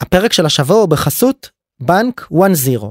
[0.00, 1.50] הפרק של השבוע הוא בחסות
[1.80, 2.36] בנק 1-0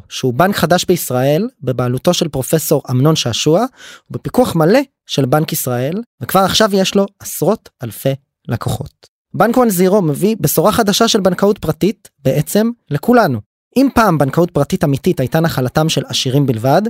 [0.10, 3.66] שהוא בנק חדש בישראל בבעלותו של פרופסור אמנון שעשוע
[4.12, 8.14] ובפיקוח מלא של בנק ישראל וכבר עכשיו יש לו עשרות אלפי
[8.48, 9.08] לקוחות.
[9.34, 13.40] בנק 1-0 מביא בשורה חדשה של בנקאות פרטית בעצם לכולנו.
[13.78, 16.82] אם פעם בנקאות פרטית אמיתית הייתה נחלתם של עשירים בלבד,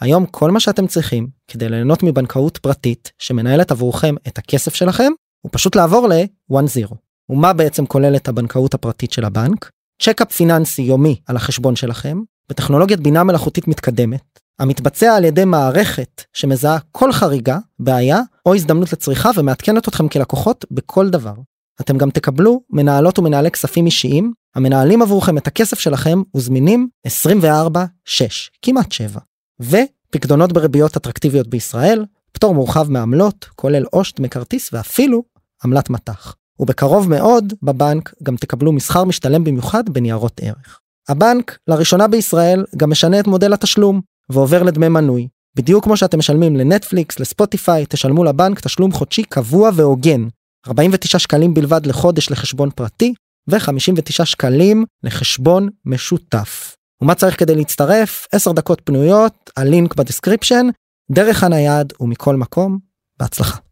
[0.00, 5.50] היום כל מה שאתם צריכים כדי ליהנות מבנקאות פרטית שמנהלת עבורכם את הכסף שלכם הוא
[5.52, 6.94] פשוט לעבור ל-1-0.
[7.30, 9.70] ומה בעצם כוללת הבנקאות הפרטית של הבנק?
[10.02, 16.78] צ'קאפ פיננסי יומי על החשבון שלכם, בטכנולוגיית בינה מלאכותית מתקדמת, המתבצע על ידי מערכת שמזהה
[16.92, 21.34] כל חריגה, בעיה או הזדמנות לצריכה ומעדכנת אתכם כלקוחות בכל דבר.
[21.80, 28.92] אתם גם תקבלו מנהלות ומנהלי כספים אישיים, המנהלים עבורכם את הכסף שלכם וזמינים 24/6, כמעט
[28.92, 29.20] 7.
[29.60, 35.22] ופקדונות בריביות אטרקטיביות בישראל, פטור מורחב מעמלות, כולל עו"ש, כרטיס ואפילו
[35.64, 36.34] עמלת מט"ח.
[36.60, 40.80] ובקרוב מאוד בבנק גם תקבלו מסחר משתלם במיוחד בניירות ערך.
[41.08, 45.28] הבנק, לראשונה בישראל, גם משנה את מודל התשלום, ועובר לדמי מנוי.
[45.56, 50.28] בדיוק כמו שאתם משלמים לנטפליקס, לספוטיפיי, תשלמו לבנק תשלום חודשי קבוע והוגן.
[50.66, 53.14] 49 שקלים בלבד לחודש לחשבון פרטי,
[53.50, 56.76] ו-59 שקלים לחשבון משותף.
[57.02, 58.26] ומה צריך כדי להצטרף?
[58.32, 60.66] 10 דקות פנויות, הלינק ב-description,
[61.10, 62.78] דרך הנייד ומכל מקום,
[63.18, 63.69] בהצלחה.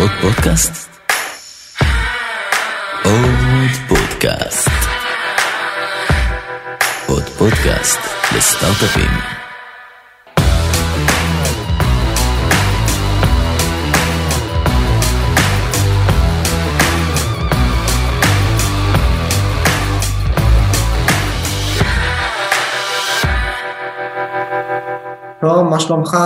[0.00, 0.90] עוד פודקאסט?
[3.04, 4.68] עוד פודקאסט.
[7.08, 8.00] עוד פודקאסט
[8.36, 9.10] לסטארט-אפים.
[25.40, 26.16] טוב, מה שלומך?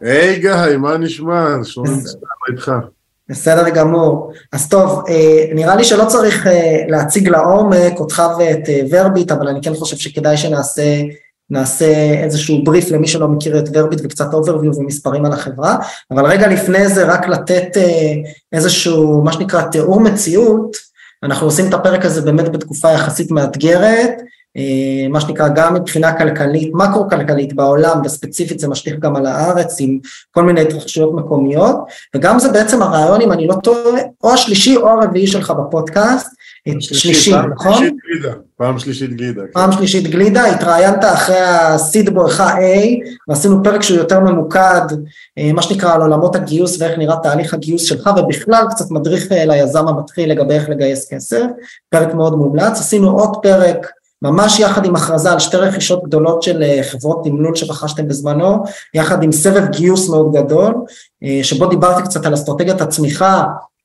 [0.00, 1.56] היי גיא, מה נשמע?
[1.62, 2.72] שלומי מצטער איתך.
[3.28, 4.32] בסדר גמור.
[4.52, 9.48] אז טוב, אה, נראה לי שלא צריך אה, להציג לעומק אותך ואת אה, ורביט, אבל
[9.48, 11.02] אני כן חושב שכדאי שנעשה
[11.50, 15.76] נעשה איזשהו בריף למי שלא מכיר את ורביט וקצת אוברוויו ומספרים על החברה,
[16.10, 17.76] אבל רגע לפני זה רק לתת
[18.52, 20.76] איזשהו מה שנקרא תיאור מציאות,
[21.22, 24.10] אנחנו עושים את הפרק הזה באמת בתקופה יחסית מאתגרת,
[25.10, 29.98] מה שנקרא גם מבחינה כלכלית, מקרו-כלכלית בעולם וספציפית זה משליך גם על הארץ עם
[30.30, 31.76] כל מיני התרחשויות מקומיות
[32.14, 36.38] וגם זה בעצם הרעיון אם אני לא טועה או השלישי או הרביעי שלך בפודקאסט,
[36.80, 37.74] שלישי, נכון?
[37.74, 39.42] שלישית גלידה, פעם שלישית גלידה.
[39.42, 39.52] כן.
[39.52, 42.98] פעם שלישית גלידה, התראיינת אחרי הסיד בואכה A
[43.28, 44.86] ועשינו פרק שהוא יותר ממוקד,
[45.38, 49.44] אה, מה שנקרא על עולמות הגיוס ואיך נראה תהליך הגיוס שלך ובכלל קצת מדריך אה,
[49.46, 51.44] ליזם המתחיל לגבי איך לגייס כסף,
[51.90, 53.86] פרק מאוד מומלץ, עשינו עוד פרק
[54.22, 58.64] ממש יחד עם הכרזה על שתי רכישות גדולות של אה, חברות תמלול שרכשתם בזמנו,
[58.94, 60.74] יחד עם סבב גיוס מאוד גדול,
[61.24, 63.44] אה, שבו דיברתי קצת על אסטרטגיית הצמיחה,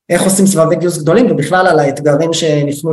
[0.10, 2.92] איך עושים סבבי גיוס גדולים ובכלל על האתגרים שנפנו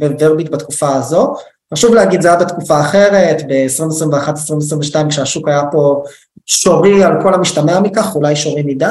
[0.00, 1.34] לוורביט בתקופה הזו.
[1.74, 6.02] חשוב להגיד, זה היה בתקופה אחרת, ב-2021-2022 כשהשוק היה פה
[6.46, 8.86] שורי על כל המשתמע מכך, אולי שורי מדי,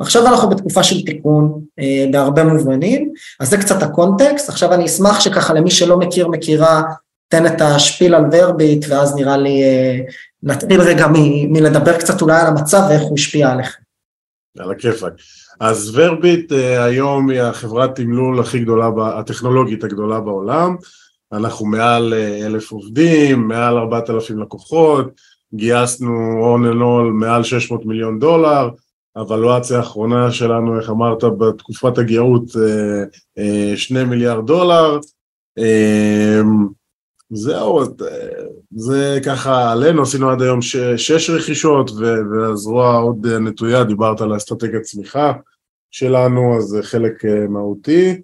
[0.00, 5.20] עכשיו אנחנו בתקופה של תיקון אה, בהרבה מובנים, אז זה קצת הקונטקסט, עכשיו אני אשמח
[5.20, 6.82] שככה למי שלא מכיר, מכירה,
[7.34, 9.98] תן את השפיל על ורביט, ואז נראה לי אה,
[10.42, 11.06] נתחיל רגע
[11.48, 13.82] מלדבר קצת אולי על המצב ואיך הוא השפיע עליכם.
[14.58, 15.12] על הכיפאק.
[15.60, 20.76] אז ורביט אה, היום היא החברת תמלול הכי גדולה, הטכנולוגית הגדולה בעולם.
[21.32, 25.06] אנחנו מעל אה, אלף עובדים, מעל ארבעת אלפים לקוחות,
[25.54, 26.10] גייסנו
[26.56, 28.70] on and all מעל 600 מיליון דולר,
[29.16, 32.44] הוולואציה האחרונה שלנו, איך אמרת, בתקופת הגאות,
[33.76, 34.98] שני מיליארד דולר.
[37.30, 37.80] זהו,
[38.76, 41.90] זה ככה עלינו, עשינו עד היום ש, שש רכישות
[42.30, 45.32] והזרוע עוד נטויה, דיברת על האסטרטגיית צמיחה
[45.90, 48.22] שלנו, אז זה חלק אה, מהותי.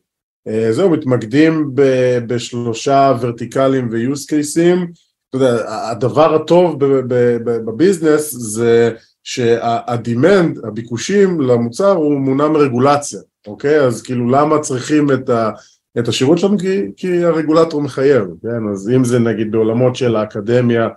[0.48, 1.82] אה, זהו, מתמקדים ב,
[2.26, 5.00] בשלושה ורטיקלים ו-use cases.
[5.28, 6.76] אתה יודע, הדבר הטוב
[7.44, 8.90] ב-business זה
[9.24, 13.80] שה-demand, הביקושים למוצר הוא מונע מרגולציה, אוקיי?
[13.80, 15.50] אז כאילו למה צריכים את ה...
[15.98, 18.68] את השירות שלנו כי, כי הרגולטור מחייב, כן?
[18.72, 20.88] אז אם זה נגיד בעולמות של האקדמיה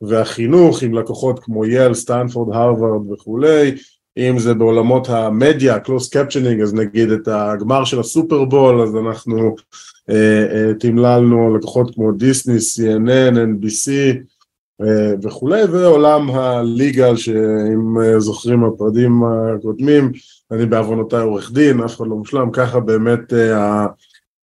[0.00, 3.74] והחינוך עם לקוחות כמו יל, סטנפורד, הרווארד וכולי,
[4.18, 9.54] אם זה בעולמות המדיה, closed captioning, אז נגיד את הגמר של הסופרבול, אז אנחנו
[10.10, 13.90] אה, אה, תמללנו לקוחות כמו דיסני, CNN, NBC
[14.82, 20.12] אה, וכולי, ועולם הליגל, שאם אה, זוכרים הפרדים הקודמים,
[20.50, 23.86] אני בעוונותיי עורך דין, אף אחד לא מושלם, ככה באמת אה,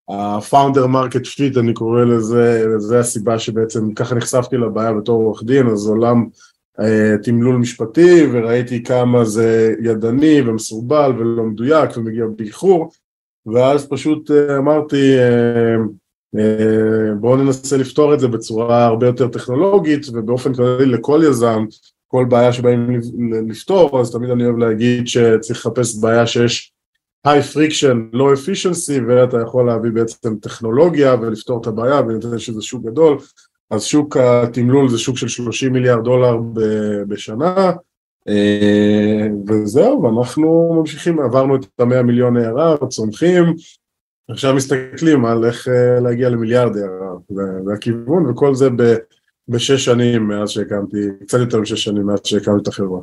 [0.10, 5.68] ה-founder market fit אני קורא לזה, זה הסיבה שבעצם ככה נחשפתי לבעיה בתור עורך דין,
[5.68, 6.26] אז עולם
[6.80, 12.92] אה, תמלול משפטי וראיתי כמה זה ידני ומסורבל ולא מדויק ומגיע באיחור,
[13.46, 15.16] ואז פשוט אמרתי,
[17.20, 21.66] בואו ננסה לפתור את זה בצורה הרבה יותר טכנולוגית, ובאופן כללי לכל יזם,
[22.08, 23.00] כל בעיה שבאים
[23.50, 26.74] לפתור, אז תמיד אני אוהב להגיד שצריך לחפש בעיה שיש
[27.28, 32.86] high friction, low efficiency, ואתה יכול להביא בעצם טכנולוגיה ולפתור את הבעיה, ולתת שזה שוק
[32.86, 33.18] גדול.
[33.72, 36.38] אז שוק התמלול זה שוק של 30 מיליארד דולר
[37.08, 37.72] בשנה,
[38.28, 43.44] אה, וזהו, ואנחנו ממשיכים, עברנו את המאה מיליון ARR, צומחים,
[44.30, 47.34] עכשיו מסתכלים על איך אה, להגיע למיליארד ARR,
[47.66, 48.70] זה הכיוון, וכל זה
[49.48, 53.00] בשש שנים מאז שהקמתי, קצת יותר משש שנים מאז שהקמתי את החברה.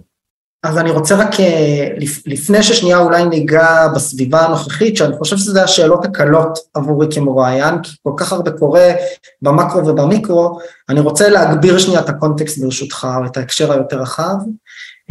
[0.69, 1.89] אז אני רוצה רק אה,
[2.27, 8.13] לפני ששנייה אולי ניגע בסביבה הנוכחית, שאני חושב שזה השאלות הקלות עבורי כמרואיין, כי כל
[8.17, 8.93] כך הרבה קורה
[9.43, 10.59] במקרו ובמיקרו,
[10.89, 14.35] אני רוצה להגביר שנייה את הקונטקסט ברשותך, או את ההקשר היותר רחב.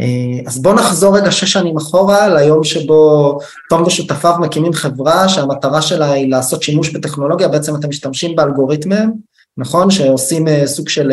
[0.00, 0.06] אה,
[0.46, 3.38] אז בוא נחזור רגע שש שנים אחורה, ליום שבו
[3.68, 9.12] תום ושותפיו מקימים חברה שהמטרה שלה היא לעשות שימוש בטכנולוגיה, בעצם אתם משתמשים באלגוריתמים,
[9.58, 9.90] נכון?
[9.90, 11.12] שעושים אה, סוג של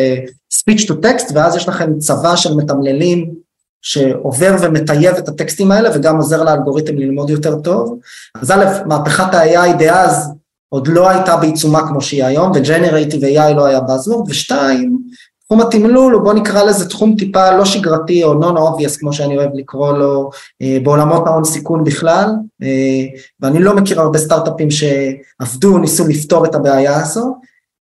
[0.54, 3.43] speech to text, ואז יש לכם צבא של מתמללים
[3.83, 8.00] שעובר ומטייב את הטקסטים האלה וגם עוזר לאלגוריתם ללמוד יותר טוב.
[8.41, 10.31] אז א', מהפכת ה-AI דאז
[10.69, 14.97] עוד לא הייתה בעיצומה כמו שהיא היום, ו-Generative AI לא היה buzzword, ושתיים,
[15.45, 19.97] תחום התמלול, בוא נקרא לזה תחום טיפה לא שגרתי או non-obvious, כמו שאני אוהב לקרוא
[19.97, 20.30] לו,
[20.62, 22.30] אה, בעולמות ההון סיכון בכלל,
[22.63, 27.35] אה, ואני לא מכיר הרבה סטארט-אפים שעבדו, ניסו לפתור את הבעיה הזו.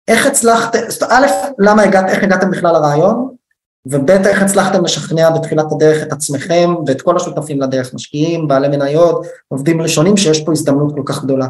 [0.07, 0.75] איך הצלחת,
[1.09, 1.27] א',
[1.59, 3.38] למה הגעת, איך הגעתם בכלל לרעיון?
[3.85, 9.25] וב' איך הצלחתם לשכנע בתחילת הדרך את עצמכם ואת כל השותפים לדרך, משקיעים, בעלי מניות,
[9.47, 11.47] עובדים ראשונים, שיש פה הזדמנות כל כך גדולה.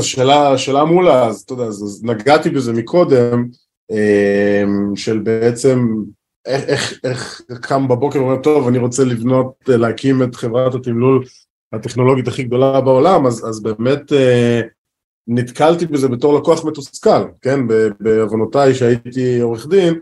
[0.00, 3.48] שאלה, שאלה מולה, אז אתה יודע, אז, אז נגעתי בזה מקודם,
[3.90, 5.88] אמ, של בעצם
[6.46, 11.24] איך, איך, איך קם בבוקר ואומר, טוב, אני רוצה לבנות, להקים את חברת התמלול
[11.72, 14.60] הטכנולוגית הכי גדולה בעולם, אז, אז באמת אה,
[15.28, 17.60] נתקלתי בזה בתור לקוח מתוסכל, כן,
[18.00, 19.94] בעוונותיי שהייתי עורך דין,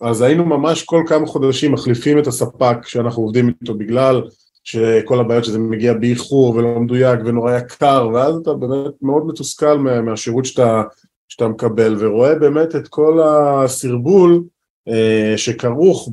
[0.00, 4.22] אז היינו ממש כל כמה חודשים מחליפים את הספק שאנחנו עובדים איתו בגלל
[4.64, 10.44] שכל הבעיות שזה מגיע באיחור ולא מדויק ונורא יקר ואז אתה באמת מאוד מתוסכל מהשירות
[10.44, 10.82] שאתה,
[11.28, 14.42] שאתה מקבל ורואה באמת את כל הסרבול
[14.88, 16.08] אה, שכרוך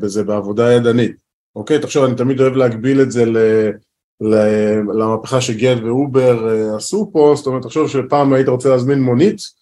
[0.00, 1.16] בזה בעבודה ידנית.
[1.56, 3.36] אוקיי, תחשוב אני תמיד אוהב להקביל את זה ל...
[4.98, 9.61] למהפכה שגט ו-Uber אה, עשו פה, זאת אומרת תחשוב שפעם היית רוצה להזמין מונית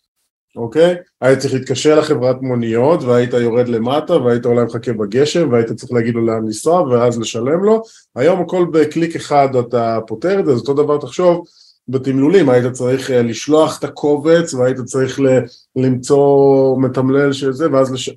[0.57, 0.95] אוקיי?
[1.21, 6.15] היית צריך להתקשר לחברת מוניות והיית יורד למטה והיית אולי מחכה בגשם והיית צריך להגיד
[6.15, 7.83] לו לאן לנסוע ואז לשלם לו.
[8.17, 11.45] היום הכל בקליק אחד אתה פותר את זה, אז אותו דבר תחשוב
[11.89, 15.41] בתמלולים, היית צריך אה, לשלוח את הקובץ והיית צריך ל-
[15.77, 18.11] למצוא מתמלל של זה ואז לש...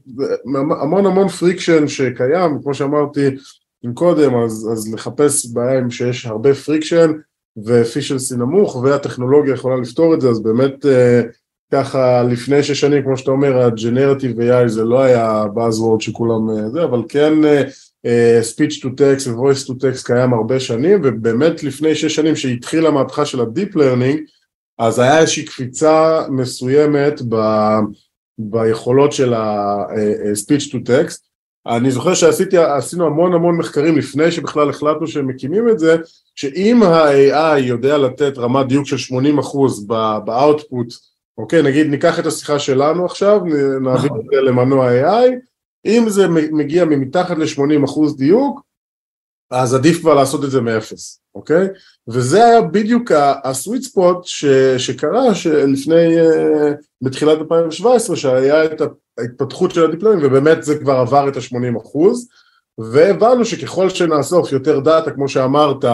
[0.81, 3.29] המון המון friction שקיים, כמו שאמרתי
[3.93, 7.11] קודם, אז, אז לחפש בעיה שיש הרבה friction
[7.65, 10.87] ו- efficiency נמוך והטכנולוגיה יכולה לפתור את זה, אז באמת uh,
[11.73, 16.69] ככה לפני שש שנים, כמו שאתה אומר, הג'נרטיב AI זה לא היה buzzword שכולם אה,
[16.69, 17.33] זה, אבל כן
[18.07, 22.89] uh, speech to text ו-voice to text קיים הרבה שנים, ובאמת לפני שש שנים שהתחילה
[22.89, 24.17] המהפכה של ה-deep learning,
[24.79, 27.35] אז היה איזושהי קפיצה מסוימת ב,
[28.37, 31.17] ביכולות של ה-speech to text.
[31.67, 35.97] אני זוכר שעשינו המון המון מחקרים לפני שבכלל החלטנו שהם מקימים את זה,
[36.35, 43.05] שאם ה-AI יודע לתת רמת דיוק של 80% ב-output אוקיי, נגיד ניקח את השיחה שלנו
[43.05, 43.41] עכשיו,
[43.81, 45.31] נעביר את זה למנוע AI,
[45.85, 48.61] אם זה מגיע ממתחת ל-80% דיוק,
[49.51, 51.67] אז עדיף כבר לעשות את זה מאפס, אוקיי?
[52.07, 53.11] וזה היה בדיוק
[53.43, 54.25] הסוויט ספוט
[54.77, 55.23] שקרה
[55.67, 56.71] לפני, אה,
[57.01, 58.81] בתחילת 2017, שהיה את
[59.17, 61.77] ההתפתחות של הדיפלומים, ובאמת זה כבר עבר את ה-80
[62.77, 65.85] והבנו שככל שנאסוף יותר דאטה, כמו שאמרת,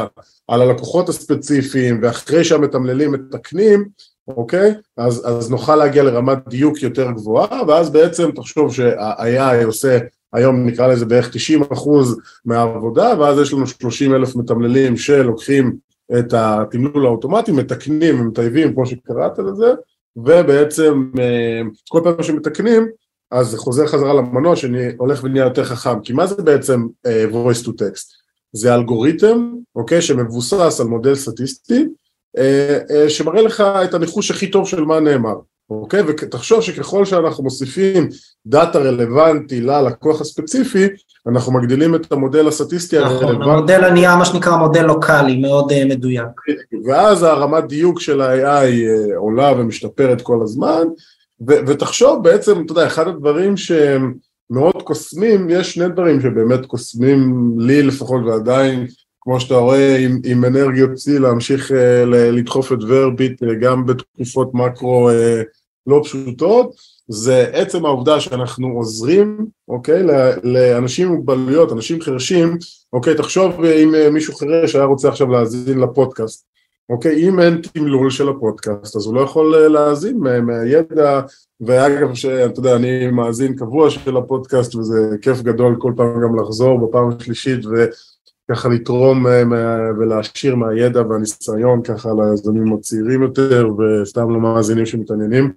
[0.48, 3.90] על הלקוחות הספציפיים, ואחרי שהמתמללים מתקנים,
[4.38, 4.74] אוקיי?
[4.98, 9.98] אז, אז נוכל להגיע לרמת דיוק יותר גבוהה, ואז בעצם תחשוב שה-AI עושה,
[10.34, 15.76] היום נקרא לזה בערך 90 אחוז מהעבודה, ואז יש לנו 30 אלף מתמללים שלוקחים
[16.20, 19.74] את התמלול האוטומטי, מתקנים, מטייבים, כמו שקראת לזה,
[20.16, 22.88] ובעצם אה, כל פעם שמתקנים,
[23.32, 27.66] אז זה חוזר חזרה למנוע שהולך ונהיה יותר חכם, כי מה זה בעצם uh, voice
[27.66, 28.20] to text?
[28.54, 31.86] זה אלגוריתם, אוקיי, שמבוסס על מודל סטטיסטי, אה, אה,
[33.08, 35.36] שמראה לך את הניחוש הכי טוב של מה נאמר,
[35.70, 36.02] אוקיי?
[36.08, 38.10] ותחשוב שככל שאנחנו מוסיפים
[38.46, 40.88] דאטה רלוונטי ללקוח הספציפי,
[41.28, 43.38] אנחנו מגדילים את המודל הסטטיסטי הרלוונטי.
[43.38, 46.28] נכון, המודל נהיה מה שנקרא מודל לוקאלי, מאוד uh, מדויק.
[46.86, 50.88] ואז הרמת דיוק של ה-AI uh, עולה ומשתפרת כל הזמן,
[51.50, 54.14] ו- ותחשוב בעצם, אתה יודע, אחד הדברים שהם
[54.50, 58.88] מאוד קוסמים, יש שני דברים שבאמת קוסמים לי לפחות ועדיין
[59.30, 64.50] כמו שאתה רואה, עם, עם אנרגיות צי להמשיך אה, לדחוף את ורביט אה, גם בתקופות
[64.54, 65.42] מקרו אה,
[65.88, 66.76] לא פשוטות,
[67.08, 70.04] זה עצם העובדה שאנחנו עוזרים, אוקיי,
[70.44, 72.58] לאנשים עם מוגבלויות, אנשים חרשים,
[72.94, 76.46] אוקיי, תחשוב אם מישהו חירש היה רוצה עכשיו להאזין לפודקאסט,
[76.90, 81.22] אוקיי, אם אין תמלול של הפודקאסט, אז הוא לא יכול להאזין מהידע,
[81.62, 86.88] ואגב, שאתה יודע, אני מאזין קבוע של הפודקאסט, וזה כיף גדול כל פעם גם לחזור
[86.88, 87.86] בפעם השלישית, ו...
[88.50, 89.44] ככה לתרום אה,
[90.00, 95.52] ולהשאיר מהידע והניסיון ככה ליזמים הצעירים יותר וסתם למאזינים שמתעניינים.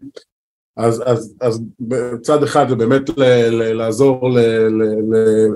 [0.77, 4.83] אז, אז, אז בצד אחד זה באמת ל, ל, לעזור ל, ל,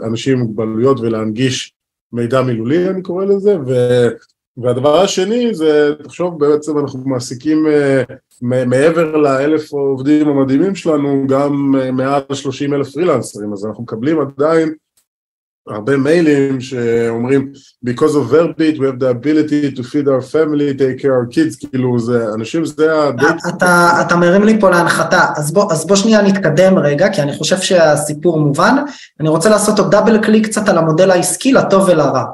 [0.01, 1.73] לאנשים עם מוגבלויות ולהנגיש
[2.13, 3.73] מידע מילולי אני קורא לזה ו,
[4.57, 8.03] והדבר השני זה תחשוב בעצם אנחנו מעסיקים אה,
[8.43, 14.75] מעבר לאלף העובדים המדהימים שלנו גם אה, מעל 30 אלף פרילנסרים אז אנחנו מקבלים עדיין
[15.69, 17.53] הרבה מיילים שאומרים
[17.87, 21.35] because of verbit we have the ability to feed our family, take care of our
[21.35, 23.11] kids, כאילו זה, אנשים זה ה...
[23.49, 27.33] אתה, אתה מרים לי פה להנחתה, אז בוא, אז בוא שנייה נתקדם רגע, כי אני
[27.33, 28.75] חושב שהסיפור מובן,
[29.21, 32.25] אני רוצה לעשות עוד דאבל קליק קצת על המודל העסקי לטוב ולרע.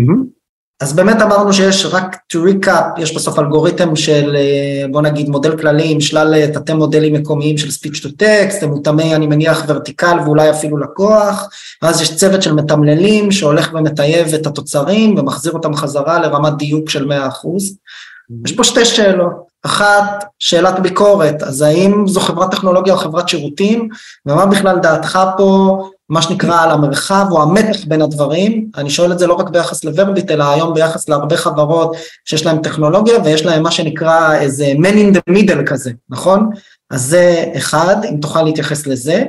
[0.00, 0.39] Mm-hmm.
[0.80, 5.58] אז באמת אמרנו שיש רק to recap, יש בסוף אלגוריתם של אה, בוא נגיד מודל
[5.58, 9.64] כללי עם שלל אה, תתי מודלים מקומיים של speech to text, הם מותאמי אני מניח
[9.68, 11.48] vertical ואולי אפילו לקוח,
[11.82, 17.08] ואז יש צוות של מתמללים שהולך ומטייב את התוצרים ומחזיר אותם חזרה לרמת דיוק של
[17.08, 17.12] 100%.
[17.12, 18.34] Mm-hmm.
[18.44, 23.88] יש פה שתי שאלות, אחת שאלת ביקורת, אז האם זו חברת טכנולוגיה או חברת שירותים,
[24.26, 25.78] ומה בכלל דעתך פה
[26.10, 29.84] מה שנקרא על המרחב או המתח בין הדברים, אני שואל את זה לא רק ביחס
[29.84, 34.94] לוורביט אלא היום ביחס להרבה חברות שיש להן טכנולוגיה ויש להן מה שנקרא איזה man
[34.94, 36.50] in the middle כזה, נכון?
[36.90, 39.24] אז זה אחד, אם תוכל להתייחס לזה,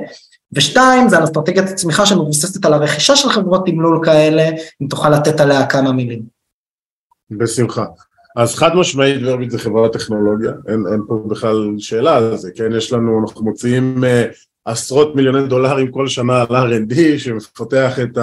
[0.52, 4.48] ושתיים זה על אסטרטגיית הצמיחה שמבוססת על הרכישה של חברות תמלול כאלה,
[4.82, 6.22] אם תוכל לתת עליה כמה מילים.
[7.30, 7.84] בשמחה.
[8.36, 12.72] אז חד משמעית ורביט זה חברת טכנולוגיה, אין, אין פה בכלל שאלה על זה, כן,
[12.76, 14.34] יש לנו, אנחנו מוציאים uh,
[14.64, 18.18] עשרות מיליוני דולרים כל שנה על R&D שמפתח את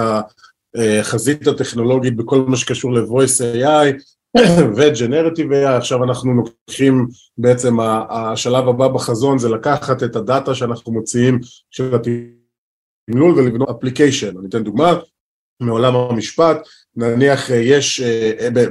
[1.00, 4.02] החזית הטכנולוגית בכל מה שקשור ל-voice AI
[4.76, 7.06] ו-generative AI, עכשיו אנחנו לוקחים
[7.38, 7.80] בעצם
[8.10, 14.64] השלב הבא בחזון זה לקחת את הדאטה שאנחנו מוציאים של התמלול ולבנות אפליקיישן, אני אתן
[14.64, 14.98] דוגמה
[15.60, 16.56] מעולם המשפט,
[16.96, 18.02] נניח יש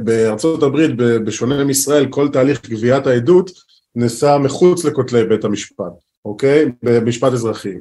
[0.03, 3.51] בארצות הברית בשונה מישראל כל תהליך גביית העדות
[3.95, 6.65] נעשה מחוץ לכותלי בית המשפט אוקיי?
[6.83, 7.73] במשפט אזרחי,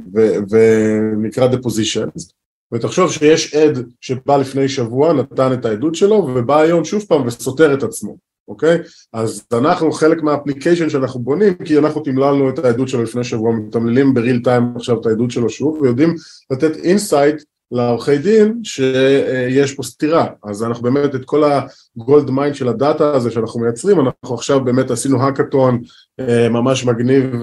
[0.50, 2.32] ונקרא depositions,
[2.72, 7.74] ותחשוב שיש עד שבא לפני שבוע, נתן את העדות שלו, ובא היום שוב פעם וסותר
[7.74, 8.16] את עצמו,
[8.48, 8.78] אוקיי?
[9.12, 13.52] אז אנחנו חלק מה- application שאנחנו בונים, כי אנחנו תמללנו את העדות שלו לפני שבוע,
[13.52, 16.14] מתמללים ב- real time עכשיו את העדות שלו שוב, ויודעים
[16.50, 22.54] לתת insight לעורכי דין שיש פה סתירה, אז אנחנו באמת את כל ה- gold mine
[22.54, 25.80] של הדאטה הזה שאנחנו מייצרים, אנחנו עכשיו באמת עשינו האקתון
[26.20, 27.34] אה, ממש מגניב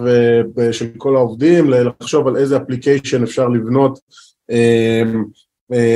[0.59, 3.99] אה, של כל העובדים, לחשוב על איזה application אפשר לבנות
[4.51, 5.03] אה,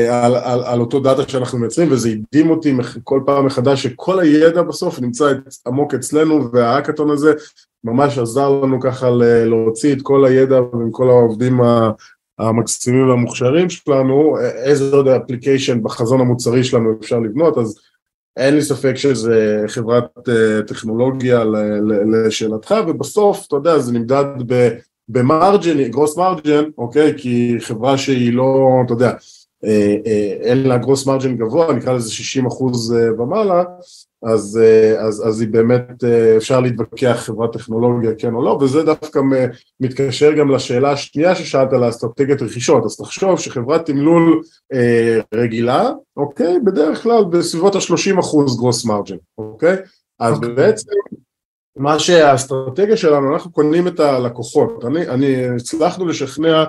[0.10, 4.62] על, על, על אותו דאטה שאנחנו מייצרים וזה הדהים אותי כל פעם מחדש שכל הידע
[4.62, 5.34] בסוף נמצא
[5.68, 7.34] עמוק אצלנו וההאקתון הזה
[7.84, 9.10] ממש עזר לנו ככה
[9.46, 11.62] להוציא את כל הידע ועם כל העובדים
[12.40, 17.80] המקסימים והמוכשרים שלנו, איזה עוד application בחזון המוצרי שלנו אפשר לבנות, אז
[18.38, 20.32] אין לי ספק שזה חברת uh,
[20.68, 21.44] טכנולוגיה
[22.12, 24.26] לשאלתך, ובסוף, אתה יודע, זה נמדד
[25.10, 27.14] במרג'ן, גרוס מרג'ן, אוקיי?
[27.18, 29.14] כי חברה שהיא לא, אתה יודע,
[29.66, 33.64] אה, אה, אין לה גרוס מרג'ן גבוה, נקרא לזה 60 אחוז ומעלה,
[34.24, 38.84] אז, אה, אז, אז היא באמת, אה, אפשר להתווכח חברת טכנולוגיה כן או לא, וזה
[38.84, 39.20] דווקא
[39.80, 44.42] מתקשר גם לשאלה השנייה ששאלת על האסטרטגיית רכישות, אז תחשוב שחברת תמלול
[44.74, 49.76] אה, רגילה, אוקיי, בדרך כלל בסביבות ה-30 אחוז גרוס מרג'ן, אוקיי?
[50.20, 50.54] אז אוקיי.
[50.54, 50.92] בעצם
[51.76, 56.64] מה שהאסטרטגיה שלנו, אנחנו קונים את הלקוחות, אני, אני הצלחנו לשכנע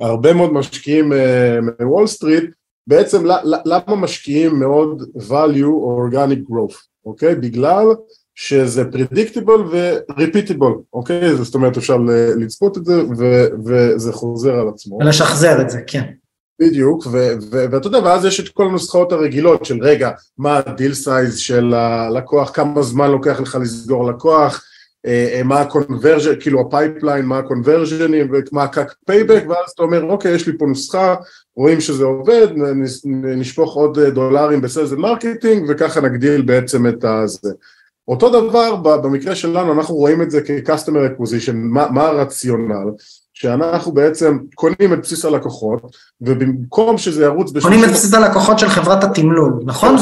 [0.00, 2.44] הרבה מאוד משקיעים אה, מוול סטריט,
[2.86, 3.24] בעצם
[3.64, 7.34] למה משקיעים מאוד value או organic growth, אוקיי?
[7.34, 7.86] בגלל
[8.34, 11.36] שזה predictable ו-repeatable, אוקיי?
[11.36, 11.96] זאת אומרת אפשר
[12.36, 14.98] לצפות את זה ו- וזה חוזר על עצמו.
[15.00, 16.02] ולשחזר את זה, כן.
[16.60, 17.06] בדיוק,
[17.50, 21.74] ואתה יודע, ואז יש את כל הנוסחאות הרגילות של רגע, מה ה- deal size של
[21.74, 24.64] הלקוח, כמה זמן לוקח לך לסגור לקוח,
[25.44, 30.58] מה הקונברג'ן, כאילו הפייפליין, מה הקונברג'נים ומה הקאק פייבק, ואז אתה אומר, אוקיי, יש לי
[30.58, 31.14] פה נוסחה,
[31.56, 32.46] רואים שזה עובד,
[33.36, 37.50] נשפוך עוד אה, דולרים ב- sales marketing, וככה נגדיל בעצם את הזה.
[38.08, 42.90] אותו דבר במקרה שלנו, אנחנו רואים את זה כ-customer acquisition, מה, מה הרציונל?
[43.34, 47.60] שאנחנו בעצם קונים את בסיס הלקוחות, ובמקום שזה ירוץ ב...
[47.60, 49.96] קונים את בסיס הלקוחות של חברת התמלול, נכון?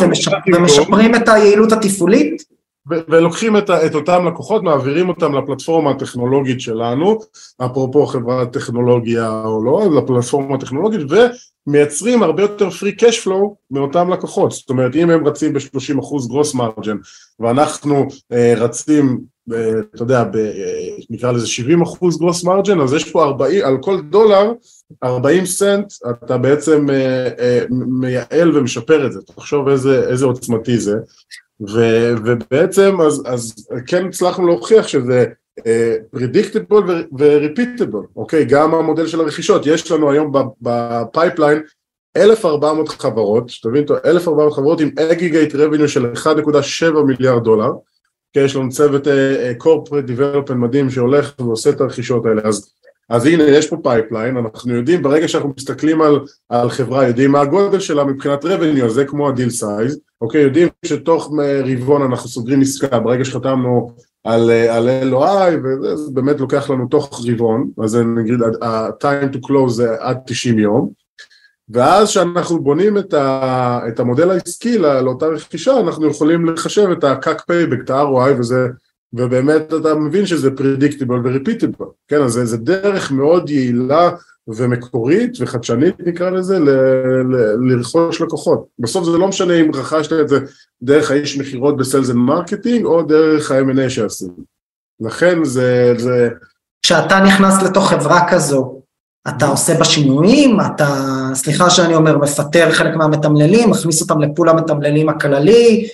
[0.53, 2.60] ומשפרים את היעילות התפעולית?
[3.09, 7.19] ולוקחים את, את אותם לקוחות, מעבירים אותם לפלטפורמה הטכנולוגית שלנו,
[7.65, 11.01] אפרופו חברת טכנולוגיה או לא, לפלטפורמה הטכנולוגית,
[11.67, 14.53] ומייצרים הרבה יותר פרי קאש פלואו מאותם לקוחות.
[14.53, 16.97] זאת אומרת, אם הם רצים ב-30% גרוס מרג'ן,
[17.41, 19.21] ואנחנו אה, רצים,
[19.53, 23.79] אה, אתה יודע, ב, אה, נקרא לזה 70% gross margin, אז יש פה 40, על
[23.81, 24.53] כל דולר,
[25.05, 25.93] 40 סנט,
[26.25, 29.21] אתה בעצם אה, אה, מייעל ומשפר את זה.
[29.23, 30.97] תחשוב איזה, איזה עוצמתי זה.
[31.69, 31.81] ו,
[32.25, 35.27] ובעצם אז, אז כן הצלחנו להוכיח שזה
[36.11, 38.45] predictable uh, ו- repeatable, אוקיי?
[38.45, 41.63] גם המודל של הרכישות, יש לנו היום ב- pipeline
[42.17, 47.71] 1,400 חברות, שתבין, 1,400 חברות עם aggregate revenue של 1.7 מיליארד דולר,
[48.33, 49.07] כי יש לנו צוות
[49.59, 52.75] corporate uh, development מדהים שהולך ועושה את הרכישות האלה, אז
[53.11, 57.41] אז הנה יש פה pipeline, אנחנו יודעים ברגע שאנחנו מסתכלים על, על חברה, יודעים מה
[57.41, 61.33] הגודל שלה מבחינת revenue, זה כמו ה- deal size, אוקיי, יודעים שתוך
[61.65, 67.71] רבעון אנחנו סוגרים עסקה, ברגע שחתמנו על, על LOI, וזה באמת לוקח לנו תוך רבעון,
[67.85, 70.91] אז נגיד ה-time to close זה עד 90 יום,
[71.69, 77.39] ואז כשאנחנו בונים את, ה, את המודל העסקי לאותה רכישה, אנחנו יכולים לחשב את ה-CAC
[77.39, 78.67] payback, את ה-ROI, וזה
[79.13, 84.11] ובאמת אתה מבין שזה predictable ו- repeatable, כן, אז זה דרך מאוד יעילה
[84.57, 86.71] ומקורית וחדשנית נקרא לזה ל-
[87.35, 88.67] ל- לרכוש לקוחות.
[88.79, 90.39] בסוף זה לא משנה אם רכשת את זה
[90.83, 94.35] דרך האיש מכירות ב- sales and marketing או דרך ה-M&A שעשינו.
[95.01, 95.95] לכן זה...
[95.99, 96.29] זה...
[96.83, 98.81] כשאתה נכנס לתוך חברה כזו,
[99.29, 100.87] אתה עושה בה שינויים, אתה,
[101.35, 105.89] סליחה שאני אומר, מפטר חלק מהמתמללים, מכניס אותם ל- pool המתמללים הכללי,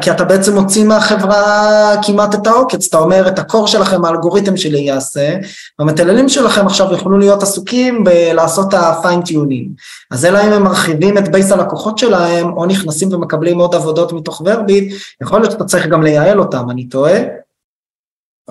[0.00, 4.56] כי אתה בעצם מוציא מהחברה כמעט את העוקץ, אתה אומר את ה- core שלכם, האלגוריתם
[4.56, 5.36] שלי יעשה,
[5.78, 9.68] והמתמללים שלכם עכשיו יוכלו להיות עסוקים בלעשות ה- fine tune-ים.
[10.10, 14.42] אז אלא אם הם מרחיבים את בייס הלקוחות שלהם, או נכנסים ומקבלים עוד עבודות מתוך
[14.44, 17.18] ורביט, יכול להיות שאתה צריך גם לייעל אותם, אני טועה?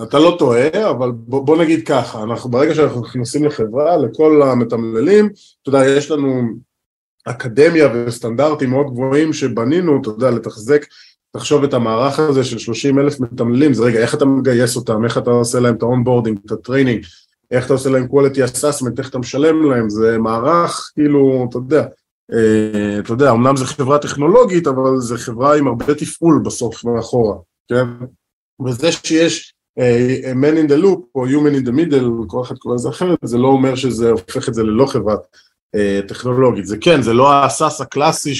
[0.03, 5.29] אתה לא טועה, אבל בוא, בוא נגיד ככה, אנחנו ברגע שאנחנו נכנסים לחברה, לכל המתמללים,
[5.61, 6.41] אתה יודע, יש לנו
[7.25, 10.85] אקדמיה וסטנדרטים מאוד גבוהים שבנינו, אתה יודע, לתחזק,
[11.31, 15.17] תחשוב את המערך הזה של 30 אלף מתמללים, זה רגע, איך אתה מגייס אותם, איך
[15.17, 17.05] אתה עושה להם את ה- onboarding, את ה- training,
[17.51, 21.85] איך אתה עושה להם quality assessment, איך אתה משלם להם, זה מערך, כאילו, אתה יודע,
[22.33, 27.35] אה, אתה יודע, אמנם זו חברה טכנולוגית, אבל זו חברה עם הרבה תפעול בסוף מאחורה,
[27.69, 28.05] כן?
[28.65, 32.75] וזה שיש uh, man in the loop או human in the middle, כל אחד קורא
[32.75, 35.39] לזה אחרת, זה לא אומר שזה הופך את זה ללא חברת אה,
[36.07, 36.65] טכנולוגית.
[36.65, 38.33] זה כן, זה לא הסאס הקלאסי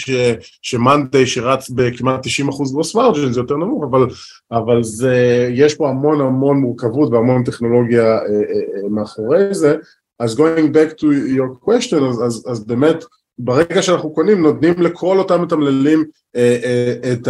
[0.62, 2.30] שמאנדיי שרץ בכמעט 90%
[2.72, 4.08] גרוס מרג'ין, זה יותר נמוך, אבל,
[4.52, 9.76] אבל זה, יש פה המון המון מורכבות והמון טכנולוגיה אה, אה, מאחורי זה.
[10.20, 11.06] אז going back to
[11.38, 13.04] your question, אז, אז, אז באמת
[13.40, 17.28] ברגע שאנחנו קונים נותנים לכל אותם מתמללים אה, אה, את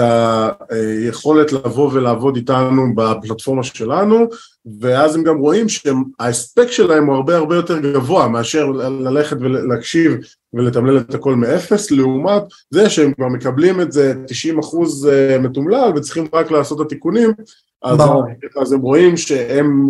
[0.69, 4.27] היכולת לבוא ולעבוד איתנו בפלטפורמה שלנו
[4.79, 10.17] ואז הם גם רואים שההספק שלהם הוא הרבה הרבה יותר גבוה מאשר ללכת ולהקשיב
[10.53, 11.91] ולתמלל את הכל מאפס.
[11.91, 16.85] לעומת זה שהם כבר מקבלים את זה 90 אחוז אה, מתומלל וצריכים רק לעשות את
[16.85, 17.31] התיקונים
[17.83, 17.99] אז,
[18.61, 19.87] אז הם רואים שהם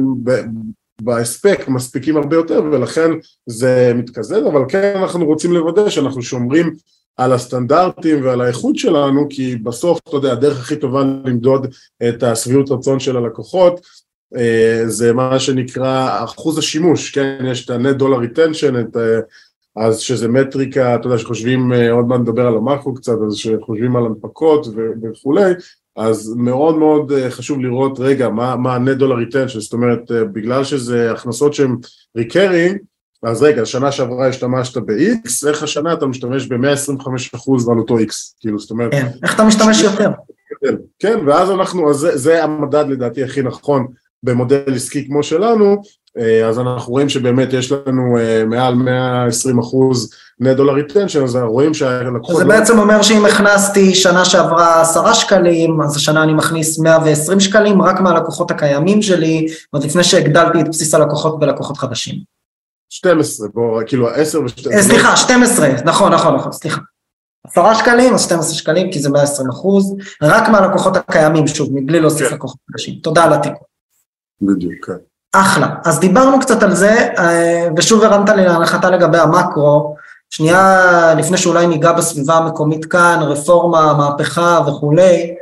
[1.01, 3.11] בהספק מספיקים הרבה יותר ולכן
[3.45, 6.73] זה מתקזז, אבל כן אנחנו רוצים לוודא שאנחנו שומרים
[7.17, 11.67] על הסטנדרטים ועל האיכות שלנו, כי בסוף, אתה יודע, הדרך הכי טובה למדוד
[12.09, 13.81] את השביעות רצון של הלקוחות
[14.85, 19.19] זה מה שנקרא אחוז השימוש, כן, יש את ה-net dollar retention, את, אה,
[19.75, 23.95] אז שזה מטריקה, אתה יודע, שחושבים, אה, עוד מעט נדבר על המאקרו קצת, אז שחושבים
[23.95, 24.67] על הנפקות
[25.03, 25.53] וכולי,
[25.95, 30.23] אז מאוד מאוד אה, חשוב לראות רגע מה, מה ה-net dollar retention, זאת אומרת אה,
[30.23, 31.75] בגלל שזה הכנסות שהן
[32.17, 32.77] recurring,
[33.23, 38.59] אז רגע, שנה שעברה השתמשת ב-X, איך השנה אתה משתמש ב-125% על אותו X, כאילו
[38.59, 38.91] זאת אומרת...
[38.91, 40.09] כן, איך אתה משתמש יותר?
[40.99, 43.87] כן, ואז אנחנו, אז זה, זה המדד לדעתי הכי נכון
[44.23, 45.81] במודל עסקי כמו שלנו,
[46.17, 51.73] אה, אז אנחנו רואים שבאמת יש לנו מעל 120 אחוז net dollar retention, אז רואים
[51.73, 52.37] שהלקוחות...
[52.37, 57.81] זה בעצם אומר שאם הכנסתי שנה שעברה עשרה שקלים, אז השנה אני מכניס 120 שקלים
[57.81, 62.15] רק מהלקוחות הקיימים שלי, עוד לפני שהגדלתי את בסיס הלקוחות בלקוחות חדשים.
[62.89, 64.71] 12, בואו, כאילו 10 ו-12.
[64.73, 66.81] אה, סליחה, 12, נכון, נכון, נכון, סליחה.
[67.47, 72.27] עשרה שקלים, אז 12 שקלים, כי זה 120 אחוז, רק מהלקוחות הקיימים, שוב, מבלי להוסיף
[72.27, 72.35] כן.
[72.35, 72.95] לקוחות חדשים.
[73.03, 73.68] תודה על התיקון.
[74.41, 74.93] בדיוק, כן.
[75.33, 75.75] אחלה.
[75.85, 79.95] אז דיברנו קצת על זה, אה, ושוב הרמת לי להנחתה לגבי המקרו.
[80.29, 85.35] שנייה לפני שאולי ניגע בסביבה המקומית כאן, רפורמה, מהפכה וכולי,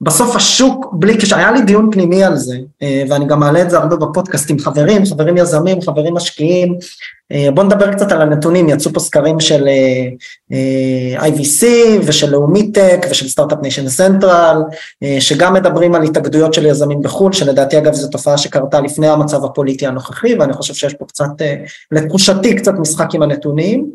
[0.00, 3.70] בסוף השוק, בלי קשר, היה לי דיון פנימי על זה, אה, ואני גם מעלה את
[3.70, 6.78] זה הרבה בפודקאסט עם חברים, חברים יזמים, חברים משקיעים.
[7.32, 9.68] אה, בואו נדבר קצת על הנתונים, יצאו פה סקרים של
[10.52, 11.64] אה, IVC
[12.04, 14.62] ושל לאומי טק ושל Start-Up Nation Central,
[15.20, 19.86] שגם מדברים על התאגדויות של יזמים בחו"ל, שלדעתי אגב זו תופעה שקרתה לפני המצב הפוליטי
[19.86, 21.42] הנוכחי, ואני חושב שיש פה קצת,
[21.92, 23.90] לתחושתי קצת משחק עם הנתונים.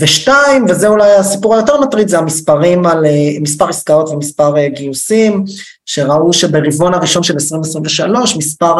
[0.00, 3.04] ושתיים, וזה אולי הסיפור היותר מטריד, זה המספרים על
[3.40, 5.44] מספר עסקאות ומספר גיוסים,
[5.86, 8.74] שראו שברבעון הראשון של 2023 מספר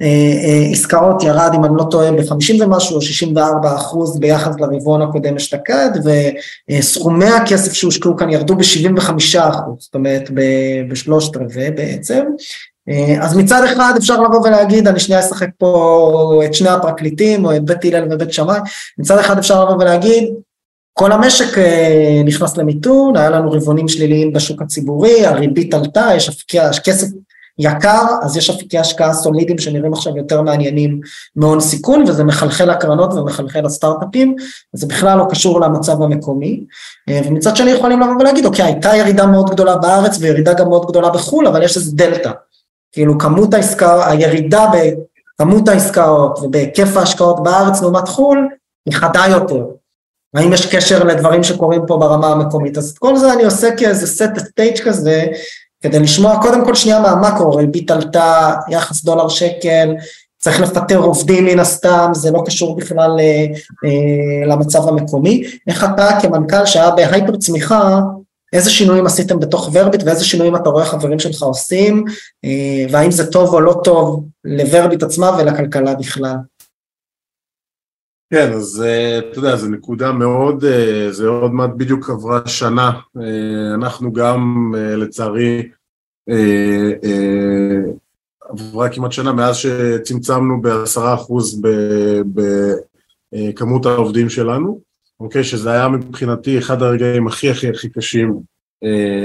[0.00, 5.90] העסקאות ירד, אם אני לא טועה, ב-50 ומשהו, או 64 אחוז ביחס לרבעון הקודם אשתקד,
[6.70, 10.30] וסכומי הכסף שהושקעו כאן ירדו ב-75 אחוז, זאת אומרת
[10.90, 12.24] בשלושת רבעי בעצם.
[13.20, 17.64] אז מצד אחד אפשר לבוא ולהגיד, אני שנייה אשחק פה את שני הפרקליטים, או את
[17.64, 18.58] בית הלל ובית שמאי,
[18.98, 20.34] מצד אחד אפשר לבוא ולהגיד,
[20.98, 26.58] כל המשק אה, נכנס למיתון, היה לנו רבעונים שליליים בשוק הציבורי, הריבית עלתה, יש אפיקי,
[26.84, 27.06] כסף
[27.58, 31.00] יקר, אז יש אפיקי השקעה סולידיים שנראים עכשיו יותר מעניינים
[31.36, 34.36] מהון סיכון, וזה מחלחל לקרנות ומחלחל לסטארט-אפים,
[34.74, 36.64] וזה בכלל לא קשור למצב המקומי.
[37.08, 40.86] אה, ומצד שני יכולים לבוא ולהגיד, אוקיי, הייתה ירידה מאוד גדולה בארץ וירידה גם מאוד
[40.86, 42.30] גדולה בחו"ל, אבל יש איזה דלתא.
[42.92, 48.48] כאילו כמות העסקה, הירידה בכמות העסקאות ובהיקף ההשקעות בארץ לעומת חו"ל,
[48.86, 49.64] היא חדה יותר.
[50.34, 52.78] האם יש קשר לדברים שקורים פה ברמה המקומית?
[52.78, 55.24] אז את כל זה אני עושה כאיזה set stage כזה,
[55.82, 59.94] כדי לשמוע קודם כל שנייה מהמקרו, ריבית עלתה, יחס דולר שקל,
[60.38, 63.46] צריך לפטר עובדים מן הסתם, זה לא קשור בכלל אה,
[63.84, 65.44] אה, למצב המקומי.
[65.68, 68.00] איך אתה כמנכ"ל שהיה בהייפר צמיחה,
[68.52, 72.04] איזה שינויים עשיתם בתוך ורביט ואיזה שינויים אתה רואה חברים שלך עושים,
[72.44, 76.36] אה, והאם זה טוב או לא טוב לוורביט עצמה ולכלכלה בכלל?
[78.34, 82.90] כן, אז אה, אתה יודע, זו נקודה מאוד, אה, זה עוד מעט בדיוק עברה שנה,
[83.20, 85.68] אה, אנחנו גם לצערי
[88.48, 91.62] עברה כמעט שנה מאז שצמצמנו בעשרה אחוז
[92.34, 94.80] בכמות העובדים שלנו,
[95.20, 98.40] אוקיי, שזה היה מבחינתי אחד הרגעים הכי הכי הכי קשים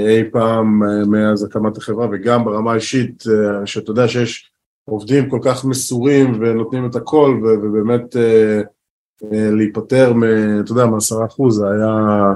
[0.08, 3.24] אי פעם מאז הקמת החברה וגם ברמה האישית,
[3.64, 4.50] שאתה יודע שיש
[4.84, 8.16] עובדים כל כך מסורים ונותנים את הכל ובאמת
[9.32, 10.22] להיפטר, מ,
[10.60, 12.34] אתה יודע, מעשרה אחוז, זה היה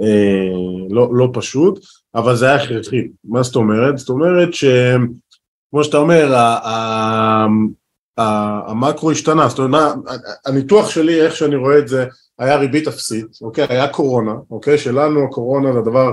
[0.00, 1.80] אה, לא, לא פשוט,
[2.14, 3.08] אבל זה היה הכרחי.
[3.24, 3.98] מה זאת אומרת?
[3.98, 7.46] זאת אומרת שכמו שאתה אומר, ה, ה,
[8.18, 9.94] ה, המקרו השתנה, זאת אומרת,
[10.46, 12.06] הניתוח שלי, איך שאני רואה את זה,
[12.38, 13.66] היה ריבית אפסית, אוקיי?
[13.68, 14.78] היה קורונה, אוקיי?
[14.78, 16.12] שלנו הקורונה זה הדבר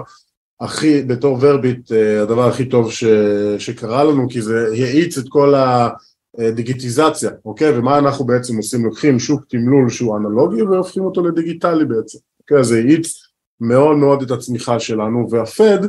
[0.60, 3.04] הכי, בתור ורביט, אה, הדבר הכי טוב ש,
[3.58, 5.90] שקרה לנו, כי זה האיץ את כל ה...
[6.40, 7.78] דיגיטיזציה, אוקיי?
[7.78, 8.86] ומה אנחנו בעצם עושים?
[8.86, 12.64] לוקחים שוק תמלול שהוא אנלוגי והופכים אותו לדיגיטלי בעצם, אוקיי?
[12.64, 13.14] זה האיץ
[13.62, 15.80] מאוד מאוד את הצמיחה שלנו, והפד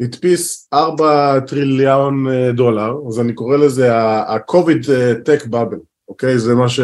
[0.00, 4.84] הדפיס 4 טריליון אה, דולר, אז אני קורא לזה ה-COVID
[5.24, 6.38] Tech Bubble, אוקיי?
[6.38, 6.80] זה מה ש...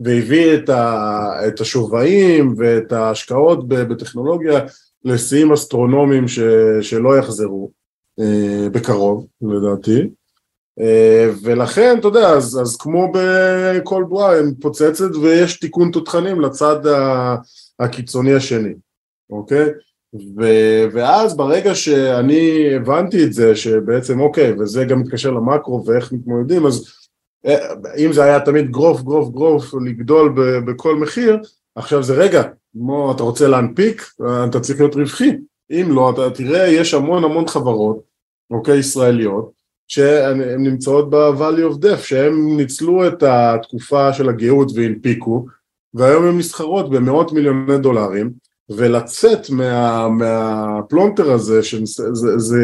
[0.00, 1.48] והביא את, ה...
[1.48, 4.60] את השווים ואת ההשקעות בטכנולוגיה
[5.04, 6.40] לשיאים אסטרונומיים ש...
[6.80, 7.70] שלא יחזרו
[8.20, 10.08] אה, בקרוב, לדעתי.
[10.80, 16.80] אה, ולכן, אתה יודע, אז, אז כמו בכל בועה, היא מתפוצצת ויש תיקון תותחנים לצד
[17.78, 18.74] הקיצוני השני,
[19.30, 19.66] אוקיי?
[20.14, 20.44] ו,
[20.92, 26.84] ואז ברגע שאני הבנתי את זה, שבעצם אוקיי, וזה גם מתקשר למקרו ואיך מתמודדים, אז
[27.46, 31.38] אה, אם זה היה תמיד גרוף, גרוף, גרוף, לגדול ב, בכל מחיר,
[31.74, 34.02] עכשיו זה רגע, כמו אתה רוצה להנפיק,
[34.48, 35.36] אתה צריך להיות רווחי,
[35.70, 38.00] אם לא, אתה תראה, יש המון המון חברות,
[38.50, 39.55] אוקיי, ישראליות,
[39.88, 45.46] שהן נמצאות ב-value of death, שהם ניצלו את התקופה של הגאות והנפיקו,
[45.94, 48.30] והיום הן נסחרות במאות מיליוני דולרים,
[48.70, 52.58] ולצאת מה, מהפלונטר הזה, שזה זה, זה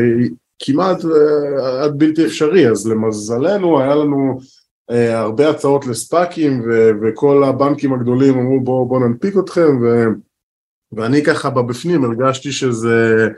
[0.59, 4.39] כמעט אה, עד בלתי אפשרי, אז למזלנו היה לנו
[4.91, 10.05] אה, הרבה הצעות לספאקים, ו, וכל הבנקים הגדולים אמרו בואו בוא ננפיק אתכם, ו,
[10.93, 13.29] ואני ככה בבפנים הרגשתי שזה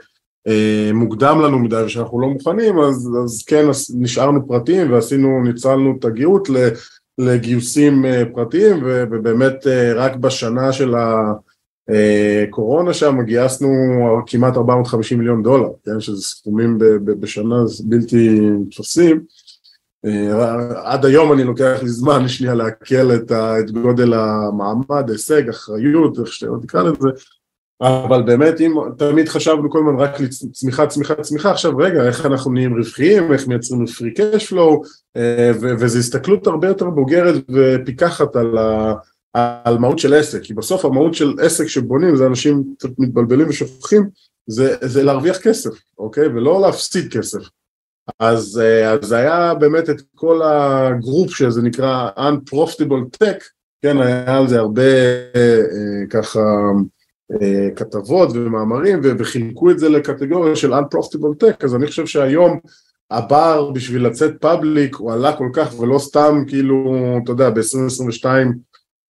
[0.93, 3.65] מוקדם לנו מדי ושאנחנו לא מוכנים, אז, אז כן
[3.99, 6.49] נשארנו פרטיים ועשינו, ניצלנו את הגאות
[7.17, 10.93] לגיוסים אה, פרטיים ובאמת אה, רק בשנה של
[11.87, 13.69] הקורונה שם גייסנו
[14.27, 19.23] כמעט 450 מיליון דולר, כן, שזה סכומים בשנה בלתי נתפסים.
[20.83, 26.33] עד היום אני לוקח לי זמן שנייה לעכל את, את גודל המעמד, הישג, אחריות, איך
[26.33, 27.09] שאתה תקרא לזה,
[27.81, 32.51] אבל באמת אם תמיד חשבנו כל הזמן רק לצמיחה, צמיחה, צמיחה, עכשיו רגע, איך אנחנו
[32.51, 34.81] נהיים רווחיים, איך מייצרים פרי קש פלואו,
[35.61, 38.57] וזו הסתכלות הרבה יותר בוגרת ופיקחת על,
[39.33, 44.09] על מהות של עסק, כי בסוף המהות של עסק שבונים, זה אנשים קצת מתבלבלים ושוכחים,
[44.47, 46.27] זה, זה להרוויח כסף, אוקיי?
[46.27, 47.39] ולא להפסיד כסף.
[48.19, 53.43] אז, אז היה באמת את כל הגרופ שזה נקרא Unprofitable Tech,
[53.81, 54.81] כן, היה על זה הרבה
[56.09, 56.39] ככה
[57.75, 62.59] כתבות ומאמרים וחילקו את זה לקטגוריה של Unprofitable Tech, אז אני חושב שהיום
[63.11, 68.25] הבר בשביל לצאת public הוא עלה כל כך ולא סתם כאילו, אתה יודע, ב-2022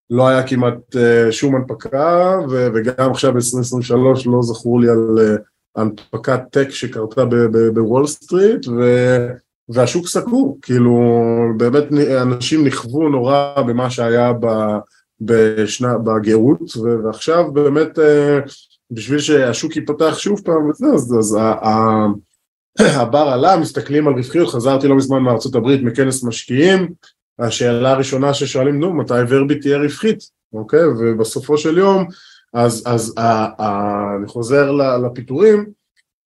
[0.09, 5.41] לא היה כמעט uh, שום הנפקה וגם עכשיו ב-2023 לא זכור לי על uh,
[5.75, 7.25] הנפקת טק שקרתה
[7.73, 9.27] בוול סטריט ו-
[9.69, 10.99] והשוק סגור, כאילו
[11.57, 11.83] באמת
[12.21, 14.77] אנשים נכוו נורא במה שהיה ב-
[15.21, 16.59] בשנה, בגאות
[17.03, 18.51] ועכשיו באמת uh,
[18.91, 22.07] בשביל שהשוק ייפתח שוב פעם וזה אז, אז ה- ה-
[23.01, 26.93] הבר עלה, מסתכלים על רווחיות, חזרתי לא מזמן מארצות הברית מכנס משקיעים,
[27.39, 30.19] השאלה הראשונה ששואלים, נו, מתי ורביט תהיה רווחית,
[30.53, 30.85] אוקיי?
[30.85, 32.07] ובסופו של יום,
[32.53, 34.71] אז, אז ה, ה, אני חוזר
[35.05, 35.65] לפיטורים,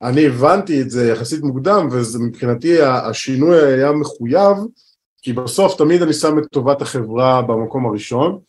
[0.02, 4.58] אני הבנתי את זה יחסית מוקדם, ומבחינתי השינוי היה מחויב,
[5.22, 8.40] כי בסוף תמיד אני שם את טובת החברה במקום הראשון,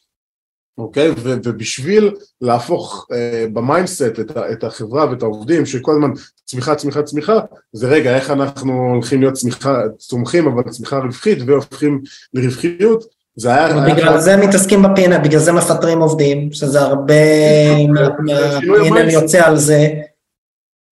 [0.80, 1.10] אוקיי?
[1.10, 6.10] ו- ובשביל להפוך אה, ב mindset את, את החברה ואת העובדים שכל הזמן
[6.44, 7.38] צמיחה, צמיחה, צמיחה,
[7.72, 12.00] זה רגע, איך אנחנו הולכים להיות צמיחה, צומחים אבל צמיחה רווחית והופכים
[12.34, 13.04] לרווחיות,
[13.36, 13.68] זה היה...
[13.68, 14.20] בגלל היה...
[14.20, 17.14] זה מתעסקים בפינה, בגלל זה מפטרים עובדים, שזה הרבה
[17.94, 19.88] מה-P&L יוצא על זה,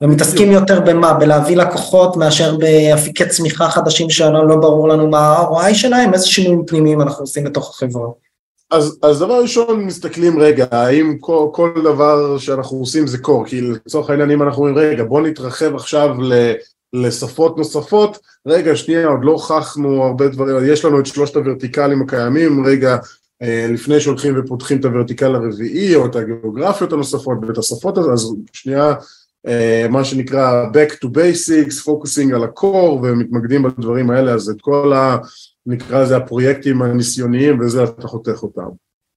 [0.03, 1.12] ומתעסקים יותר במה?
[1.14, 7.01] בלהביא לקוחות מאשר באפיקי צמיחה חדשים שלא ברור לנו מה ה-ROI שלהם, איזה שינויים פנימיים
[7.01, 8.09] אנחנו עושים בתוך החברה.
[8.70, 13.61] אז, אז דבר ראשון מסתכלים רגע, האם כל, כל דבר שאנחנו עושים זה קור, כי
[13.61, 16.52] לצורך העניין אם אנחנו אומרים רגע בוא נתרחב עכשיו ל,
[16.92, 22.66] לשפות נוספות, רגע שנייה עוד לא הוכחנו הרבה דברים, יש לנו את שלושת הוורטיקלים הקיימים,
[22.66, 22.96] רגע
[23.42, 28.94] אה, לפני שהולכים ופותחים את הוורטיקל הרביעי או את הגיאוגרפיות הנוספות ואת השפות, אז שנייה
[29.46, 34.92] אה, מה שנקרא back to basics, פוקוסינג על הקור ומתמקדים בדברים האלה, אז את כל
[34.92, 35.16] ה...
[35.68, 38.68] נקרא לזה הפרויקטים הניסיוניים וזה אתה חותך אותם.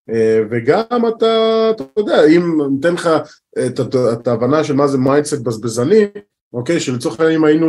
[0.09, 3.09] אה, וגם אתה, אתה יודע, אם ניתן לך
[3.67, 6.05] את, את, את ההבנה של מה זה mindset בזבזני,
[6.53, 7.67] אוקיי, שלצורך העניין אם היינו,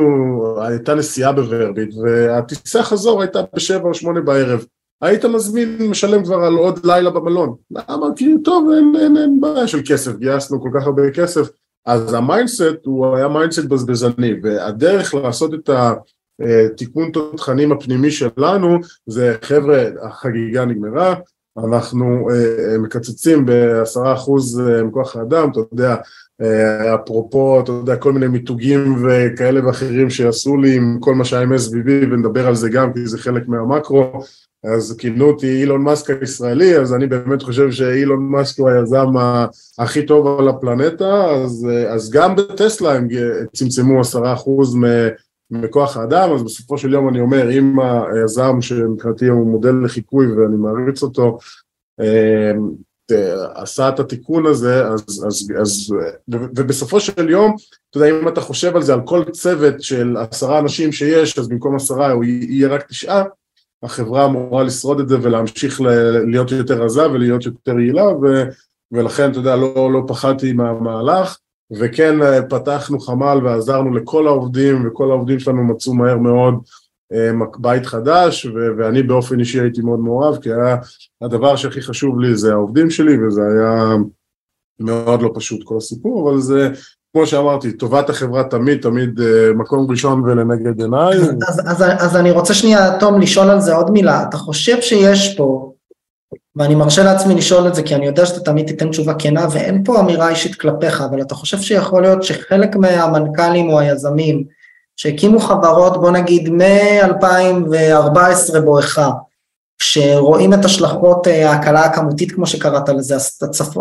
[0.63, 4.65] הייתה נסיעה בוורביט והטיסה חזור הייתה בשבע או שמונה בערב,
[5.03, 7.55] היית מזמין, משלם כבר על עוד לילה במלון.
[7.71, 8.07] למה?
[8.17, 11.49] כי טוב, אין, אין, אין בעיה של כסף, גייסנו כל כך הרבה כסף.
[11.87, 15.93] אז ה mindset הוא היה mindset בזבזני, והדרך לעשות את ה...
[16.77, 21.15] תיקון תותחנים הפנימי שלנו זה חבר'ה החגיגה נגמרה
[21.59, 25.97] אנחנו uh, מקצצים בעשרה אחוז uh, מכוח האדם, אתה יודע,
[26.95, 31.53] אפרופו, אתה יודע, כל מיני מיתוגים וכאלה ואחרים שעשו לי עם כל מה שהיה עם
[31.53, 34.23] SVB ונדבר על זה גם כי זה חלק מהמקרו,
[34.65, 39.07] אז כינו אותי אילון מאסק הישראלי, אז אני באמת חושב שאילון מאסק הוא היזם
[39.79, 43.09] הכי טוב על הפלנטה, אז, אז גם בטסלה הם
[43.53, 44.77] צמצמו עשרה אחוז
[45.53, 47.77] מכוח האדם, אז בסופו של יום אני אומר, אם
[48.15, 51.39] היזם שמבחינתי הוא מודל לחיקוי ואני מעריץ אותו,
[52.01, 52.71] אמ,
[53.55, 55.95] עשה את התיקון הזה, אז, אז, אז,
[56.29, 57.57] ובסופו של יום,
[57.91, 61.49] אתה יודע, אם אתה חושב על זה, על כל צוות של עשרה אנשים שיש, אז
[61.49, 63.25] במקום עשרה הוא יהיה רק תשעה,
[63.83, 65.81] החברה אמורה לשרוד את זה ולהמשיך
[66.27, 68.43] להיות יותר רזה ולהיות יותר יעילה, ו,
[68.93, 71.39] ולכן, אתה יודע, לא, לא פחדתי מהמהלך.
[71.79, 76.55] וכן אה, פתחנו חמ"ל ועזרנו לכל העובדים וכל העובדים שלנו מצאו מהר מאוד
[77.13, 80.77] אה, בית חדש ו- ואני באופן אישי הייתי מאוד מעורב כי היה
[81.23, 83.97] הדבר שהכי חשוב לי זה העובדים שלי וזה היה
[84.81, 86.69] מאוד לא פשוט כל הסיפור אבל זה
[87.13, 91.17] כמו שאמרתי טובת החברה תמיד תמיד אה, מקום ראשון ולנגד עיניי.
[91.17, 94.81] אז, אז, אז, אז אני רוצה שנייה תום לשאול על זה עוד מילה אתה חושב
[94.81, 95.72] שיש פה
[96.57, 99.85] ואני מרשה לעצמי לשאול את זה כי אני יודע שאתה תמיד תיתן תשובה כנה ואין
[99.85, 104.45] פה אמירה אישית כלפיך, אבל אתה חושב שיכול להיות שחלק מהמנכ"לים או היזמים
[104.97, 109.11] שהקימו חברות בוא נגיד מ-2014 בואכה,
[109.83, 113.17] שרואים את השלכות אה, ההקלה הכמותית כמו שקראת לזה,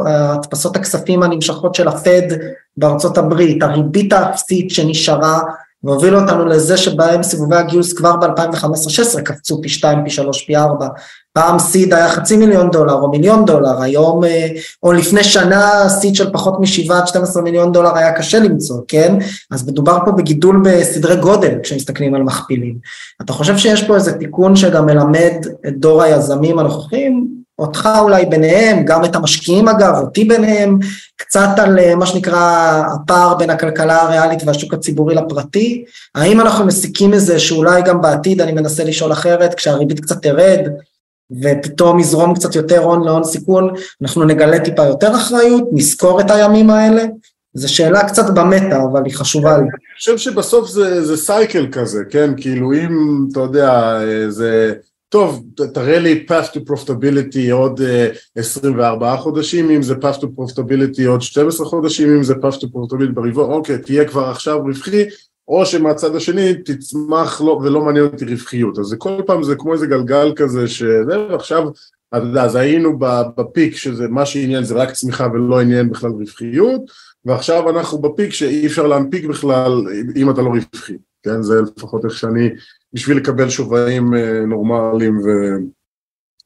[0.05, 2.21] הדפסות הכספים הנמשכות של הפד
[2.77, 5.41] בארצות הברית, הריבית האפסית שנשארה
[5.83, 10.87] והובילו אותנו לזה שבהם סיבובי הגיוס כבר ב-2015-16 קפצו פי 2, פי 3, פי 4.
[11.33, 14.47] פעם סיד היה חצי מיליון דולר או מיליון דולר, היום אה,
[14.83, 19.15] או לפני שנה סיד של פחות מ-7 עד 12 מיליון דולר היה קשה למצוא, כן?
[19.51, 22.75] אז מדובר פה בגידול בסדרי גודל כשמסתכלים על מכפילים.
[23.21, 27.40] אתה חושב שיש פה איזה תיקון שגם מלמד את דור היזמים הנוכחים?
[27.61, 30.79] אותך אולי ביניהם, גם את המשקיעים אגב, אותי ביניהם,
[31.17, 35.83] קצת על אה, מה שנקרא הפער בין הכלכלה הריאלית והשוק הציבורי לפרטי,
[36.15, 40.59] האם אנחנו מסיקים מזה שאולי גם בעתיד, אני מנסה לשאול אחרת, כשהריבית קצת תרד
[41.43, 46.69] ופתאום יזרום קצת יותר הון להון סיכון, אנחנו נגלה טיפה יותר אחריות, נזכור את הימים
[46.69, 47.03] האלה,
[47.53, 49.63] זו שאלה קצת במטה, אבל היא חשובה לי.
[49.63, 52.33] אני חושב שבסוף זה, זה סייקל כזה, כן?
[52.37, 54.73] כאילו אם, אתה יודע, זה...
[55.11, 55.43] טוב,
[55.73, 61.21] תראה לי path to profitability עוד uh, 24 חודשים, אם זה path to profitability עוד
[61.21, 65.03] 12 חודשים, אם זה path to profitability ברבעון, אוקיי, תהיה כבר עכשיו רווחי,
[65.47, 68.79] או שמהצד השני תצמח לא, ולא מעניין אותי רווחיות.
[68.79, 71.63] אז זה כל פעם זה כמו איזה גלגל כזה, שזה עכשיו,
[72.09, 72.99] אתה יודע, אז היינו
[73.35, 76.81] בפיק שזה מה שעניין זה רק צמיחה ולא עניין בכלל רווחיות,
[77.25, 79.71] ועכשיו אנחנו בפיק שאי אפשר להנפיק בכלל
[80.15, 81.41] אם אתה לא רווחי, כן?
[81.41, 82.49] זה לפחות איך שאני,
[82.93, 85.29] בשביל לקבל שווים אה, נורמליים ו...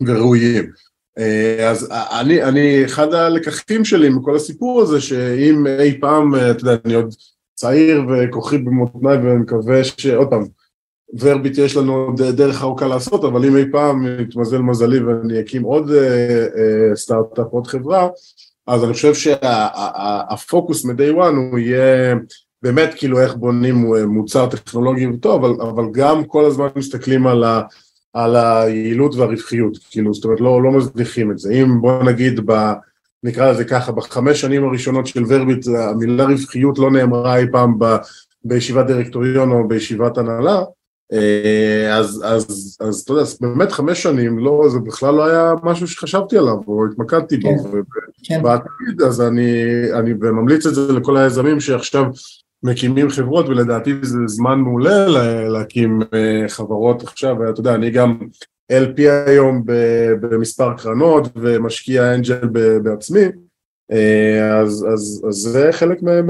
[0.08, 0.72] וראויים.
[1.18, 6.62] אה, אז אני, אני, אחד הלקחים שלי מכל הסיפור הזה, שאם אי פעם, אה, אתה
[6.62, 7.14] יודע, אני עוד
[7.56, 10.44] צעיר וכוחי במותניי ומקווה שעוד פעם,
[11.20, 15.92] ורביט יש לנו דרך ארוכה לעשות, אבל אם אי פעם יתמזל מזלי ואני אקים עוד
[16.96, 18.10] סטארט-אפ, עוד חברה,
[18.68, 22.16] אז אני חושב שהפוקוס מ-day one הוא יהיה
[22.66, 23.76] באמת כאילו איך בונים
[24.08, 27.62] מוצר טכנולוגי וטוב, אבל, אבל גם כל הזמן מסתכלים על, ה,
[28.14, 32.72] על היעילות והרווחיות, כאילו זאת אומרת לא, לא מזניחים את זה, אם בוא נגיד ב...
[33.24, 37.86] נקרא לזה ככה, בחמש שנים הראשונות של ורביט המילה רווחיות לא נאמרה אי פעם ב,
[38.44, 40.64] בישיבת דירקטוריון או בישיבת הנהלה,
[41.14, 45.88] אה, אז, אז, אז אתה יודע, באמת חמש שנים, לא, זה בכלל לא היה משהו
[45.88, 47.80] שחשבתי עליו או התמקדתי בו, כן,
[48.24, 48.44] כן.
[48.44, 52.06] בעתיד אז אני, אני ממליץ את זה לכל היזמים שעכשיו
[52.66, 55.08] מקימים חברות ולדעתי זה זמן מעולה
[55.48, 58.18] להקים אה, חברות עכשיו, ואתה יודע, אני גם
[58.72, 59.64] LP היום
[60.20, 62.48] במספר קרנות ומשקיע אנג'ל
[62.84, 63.24] בעצמי,
[63.92, 66.30] אה, אז, אז, אז זה חלק מהם,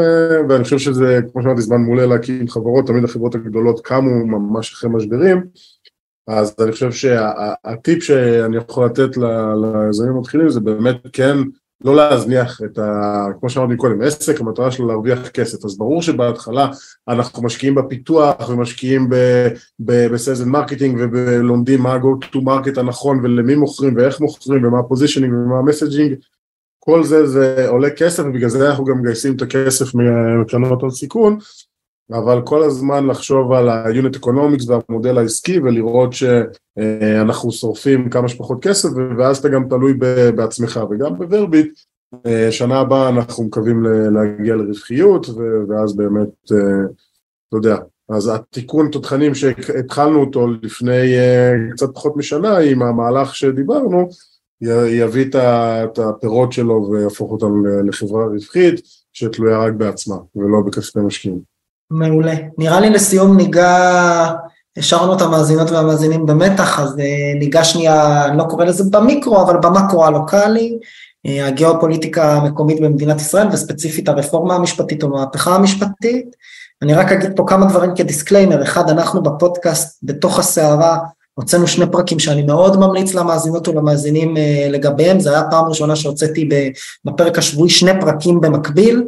[0.50, 4.90] ואני חושב שזה, כמו שאמרתי, זמן מעולה להקים חברות, תמיד החברות הגדולות קמו ממש אחרי
[4.90, 5.44] משברים,
[6.28, 11.38] אז אני חושב שהטיפ שאני יכול לתת ליזמים המתחילים זה באמת כן
[11.84, 13.26] לא להזניח את ה...
[13.40, 16.70] כמו שאמרתי קודם, עסק, המטרה שלו להרוויח כסף, אז ברור שבהתחלה
[17.08, 19.10] אנחנו משקיעים בפיתוח ומשקיעים
[19.80, 24.84] ב sales marketing ולומדים מה ה-go to market הנכון ולמי מוכרים ואיך מוכרים ומה ה
[24.84, 26.16] positioning ומה ה messaging,
[26.80, 29.86] כל זה זה עולה כסף ובגלל זה אנחנו גם מגייסים את הכסף
[30.42, 31.38] מקרנות הון סיכון,
[32.12, 38.90] אבל כל הזמן לחשוב על ה-unit economics והמודל העסקי ולראות שאנחנו שורפים כמה שפחות כסף
[39.18, 39.94] ואז אתה גם תלוי
[40.36, 41.80] בעצמך וגם בוורביט
[42.52, 45.28] שנה הבאה אנחנו מקווים להגיע לרווחיות
[45.70, 47.78] ואז באמת, אתה יודע,
[48.10, 51.16] אז התיקון תותחנים שהתחלנו אותו לפני
[51.72, 54.10] קצת פחות משנה עם המהלך שדיברנו
[54.90, 58.82] יביא את הפירות שלו ויהפוך אותם לחברה רווחית
[59.14, 61.55] שתלויה רק בעצמה ולא בכספי משקיעים.
[61.92, 62.34] מעולה.
[62.58, 64.32] נראה לי לסיום ניגע,
[64.78, 69.58] השארנו את המאזינות והמאזינים במתח, אז אה, ניגע שנייה, אני לא קורא לזה במיקרו, אבל
[69.58, 70.78] במקרו הלוקאלי,
[71.26, 76.36] אה, הגיאופוליטיקה המקומית במדינת ישראל, וספציפית הרפורמה המשפטית או המהפכה המשפטית.
[76.82, 80.98] אני רק אגיד פה כמה דברים כדיסקליימר, אחד, אנחנו בפודקאסט, בתוך הסערה,
[81.34, 86.50] הוצאנו שני פרקים שאני מאוד ממליץ למאזינות ולמאזינים אה, לגביהם, זה היה פעם ראשונה שהוצאתי
[87.06, 89.04] בפרק השבועי שני פרקים במקביל,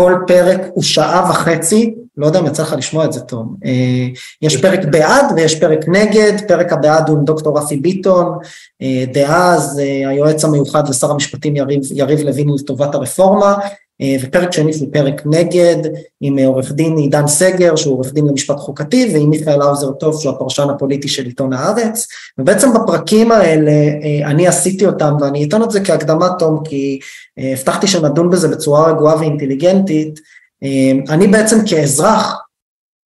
[0.00, 3.46] כל פרק הוא שעה וחצי, לא יודע אם יצא לך לשמוע את זה טוב.
[3.64, 4.06] אה,
[4.42, 8.38] יש פרק בעד ויש פרק נגד, פרק הבעד הוא עם דוקטור רפי ביטון,
[8.82, 13.54] אה, דאז אה, היועץ המיוחד לשר המשפטים יריב, יריב לוין לטובת הרפורמה,
[14.22, 15.76] ופרק שני שהוא פרק נגד
[16.20, 20.20] עם אה, עורך דין עידן סגר שהוא עורך דין למשפט חוקתי ועם מיכאל האוזר טוב
[20.20, 22.06] שהוא הפרשן הפוליטי של עיתון הארץ.
[22.38, 26.98] ובעצם בפרקים האלה אה, אני עשיתי אותם ואני אתן את זה כהקדמה תום כי
[27.38, 30.20] הבטחתי שנדון בזה בצורה רגועה ואינטליגנטית.
[31.08, 32.36] אני בעצם כאזרח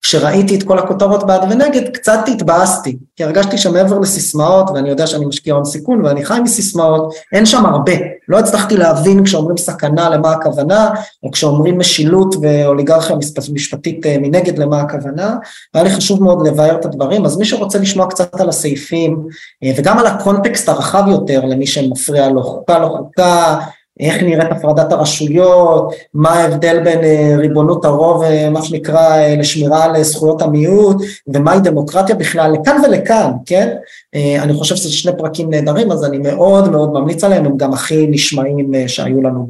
[0.04, 5.26] כשראיתי את כל הכותרות בעד ונגד, קצת התבאסתי, כי הרגשתי שמעבר לסיסמאות, ואני יודע שאני
[5.26, 7.92] משקיע הון סיכון ואני חי מסיסמאות, אין שם הרבה.
[8.28, 10.90] לא הצלחתי להבין כשאומרים סכנה למה הכוונה,
[11.24, 13.16] או כשאומרים משילות ואוליגרכיה
[13.54, 15.36] משפטית אה, מנגד למה הכוונה,
[15.74, 19.28] והיה לי חשוב מאוד לבאר את הדברים, אז מי שרוצה לשמוע קצת על הסעיפים,
[19.64, 23.58] אה, וגם על הקונטקסט הרחב יותר למי שמפריע לו, חוקה לא חוקה,
[24.00, 29.84] איך נראית הפרדת הרשויות, מה ההבדל בין אה, ריבונות הרוב, אה, מה שנקרא, אה, לשמירה
[29.84, 33.76] על זכויות המיעוט, ומהי דמוקרטיה בכלל, לכאן ולכאן, כן?
[34.16, 38.08] אני חושב שזה שני פרקים נהדרים, אז אני מאוד מאוד ממליץ עליהם, הם גם הכי
[38.08, 39.48] נשמעים שהיו לנו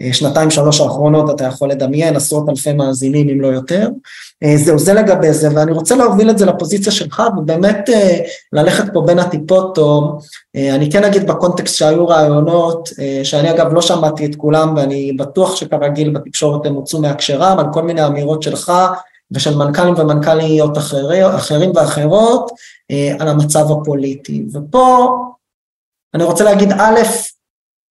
[0.00, 3.88] בשנתיים שלוש האחרונות, אתה יכול לדמיין, עשרות אלפי מאזינים אם לא יותר.
[4.56, 7.90] זהו, זה לגבי זה, ואני רוצה להוביל את זה לפוזיציה שלך, ובאמת
[8.52, 10.18] ללכת פה בין הטיפות, או
[10.56, 12.88] אני כן אגיד בקונטקסט שהיו רעיונות,
[13.22, 17.82] שאני אגב לא שמעתי את כולם ואני בטוח שכרגיל בתקשורת הם הוצאו מהקשרם על כל
[17.82, 18.72] מיני אמירות שלך
[19.34, 22.50] ושל מנכ"לים ומנכ"ליות אחרי, אחרים ואחרות
[22.90, 24.44] אה, על המצב הפוליטי.
[24.52, 25.08] ופה
[26.14, 27.00] אני רוצה להגיד א',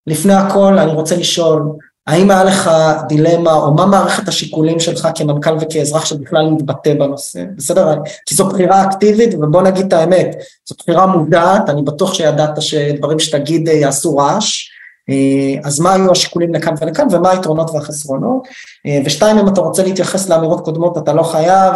[0.08, 1.64] לפני הכל אני רוצה לשאול,
[2.08, 2.72] האם היה לך
[3.08, 7.96] דילמה, או מה מערכת השיקולים שלך כמנכ"ל וכאזרח שבכלל מתבטא בנושא, בסדר?
[8.26, 10.36] כי זו בחירה אקטיבית, ובוא נגיד את האמת,
[10.70, 14.71] זו בחירה מודעת, אני בטוח שידעת שדברים שתגיד יעשו רעש,
[15.64, 18.48] אז מה היו השיקולים לכאן ולכאן, ומה היתרונות והחסרונות,
[19.06, 21.74] ושתיים, אם אתה רוצה להתייחס לאמירות קודמות, אתה לא חייב,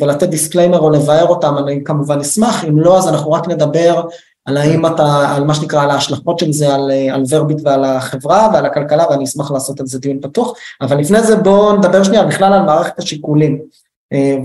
[0.00, 4.02] ולתת disclaimer או לבאר אותם, אני כמובן אשמח, אם לא, אז אנחנו רק נדבר
[4.44, 8.48] על האם אתה, על מה שנקרא, על ההשלכות של זה על, על ורביט ועל החברה
[8.52, 12.24] ועל הכלכלה, ואני אשמח לעשות על זה דיון פתוח, אבל לפני זה בואו נדבר שנייה
[12.24, 13.58] בכלל על מערכת השיקולים.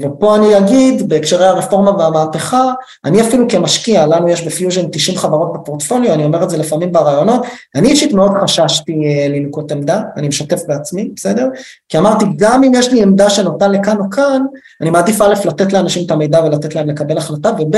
[0.02, 2.72] ופה אני אגיד, בהקשרי הרפורמה והמהפכה,
[3.06, 7.42] אני אפילו כמשקיע, לנו יש בפיוז'ן 90 חברות בפורטפוליו, אני אומר את זה לפעמים ברעיונות,
[7.76, 8.94] אני אישית מאוד חששתי
[9.30, 11.48] לנקוט עמדה, אני משתף בעצמי, בסדר?
[11.90, 14.42] כי אמרתי, גם אם יש לי עמדה שנוטה לכאן או כאן,
[14.82, 17.76] אני מעדיף א', לתת לאנשים את המידע ולתת להם לקבל החלטה, וב',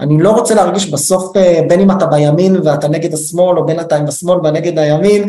[0.00, 1.32] אני לא רוצה להרגיש בסוף,
[1.68, 5.24] בין אם אתה בימין ואתה נגד השמאל, או בין אתה עם השמאל ונגד הימין,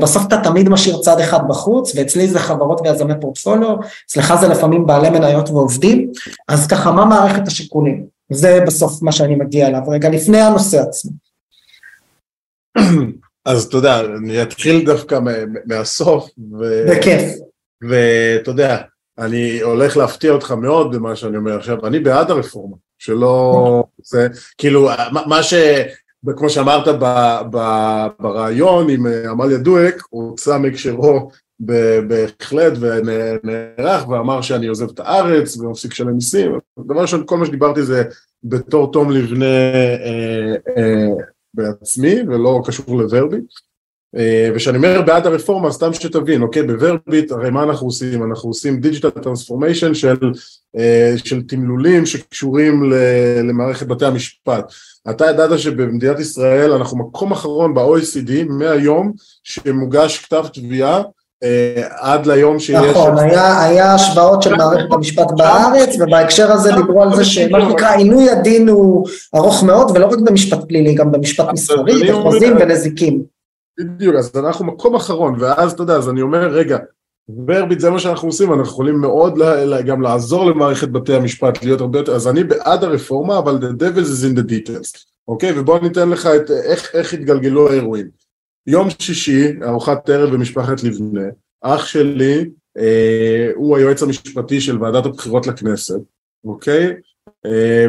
[0.00, 3.76] בסוף אתה תמיד משאיר צד אחד בחוץ, ואצלי זה חברות ויזמי פורטפוליו,
[4.06, 6.12] אצלך זה לפעמים בעלי מניות ועובדים,
[6.48, 8.06] אז ככה, מה מערכת השיקולים?
[8.32, 11.10] זה בסוף מה שאני מגיע אליו, רגע לפני הנושא עצמו.
[13.44, 15.18] אז אתה יודע, אני אתחיל דווקא
[15.66, 16.28] מהסוף.
[16.60, 16.86] ו...
[16.90, 17.22] בכיף.
[17.88, 18.78] ואתה יודע,
[19.18, 23.84] אני הולך להפתיע אותך מאוד במה שאני אומר עכשיו, אני בעד הרפורמה, שלא...
[24.02, 24.28] זה
[24.58, 24.90] כאילו,
[25.26, 25.54] מה ש...
[26.36, 26.88] כמו שאמרת
[28.20, 31.30] בריאיון עם עמליה דואק, הוא הוצא מהקשרו
[31.60, 37.82] בהחלט ונערך ואמר שאני עוזב את הארץ ומפסיק לשלם מיסים, דבר ראשון כל מה שדיברתי
[37.82, 38.02] זה
[38.44, 41.08] בתור תום ליבנה אה, אה,
[41.54, 43.44] בעצמי ולא קשור לוורביט.
[44.16, 48.24] אה, וכשאני אומר בעד הרפורמה סתם שתבין אוקיי בוורביט הרי מה אנחנו עושים?
[48.24, 50.16] אנחנו עושים digital transformation של,
[50.78, 52.92] אה, של תמלולים שקשורים
[53.44, 54.72] למערכת בתי המשפט.
[55.10, 61.02] אתה ידעת שבמדינת ישראל אנחנו מקום אחרון ב-OECD מהיום שמוגש כתב תביעה
[61.90, 62.76] עד ליום שיש...
[62.76, 68.30] נכון, היה, השוואות של מערכת המשפט בארץ, ובהקשר הזה דיברו על זה שמה שנקרא עינוי
[68.30, 73.22] הדין הוא ארוך מאוד, ולא רק במשפט פלילי, גם במשפט מסחרי, בחוזים ונזיקים.
[73.80, 76.78] בדיוק, אז אנחנו מקום אחרון, ואז אתה יודע, אז אני אומר, רגע,
[77.48, 79.38] ורביט זה מה שאנחנו עושים, אנחנו יכולים מאוד
[79.86, 84.00] גם לעזור למערכת בתי המשפט להיות הרבה יותר, אז אני בעד הרפורמה, אבל the devil
[84.00, 85.58] is in the details, אוקיי?
[85.58, 88.27] ובוא ניתן לך את איך, איך התגלגלו האירועים.
[88.68, 91.28] יום שישי, ארוחת ערב במשפחת לבנה,
[91.60, 96.00] אח שלי אה, הוא היועץ המשפטי של ועדת הבחירות לכנסת,
[96.44, 96.94] אוקיי?
[97.46, 97.86] אה,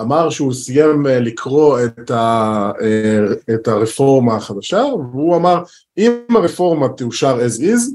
[0.00, 4.82] אמר שהוא סיים אה, לקרוא את, ה, אה, את הרפורמה החדשה,
[5.12, 5.62] והוא אמר,
[5.98, 7.94] אם הרפורמה תאושר as is,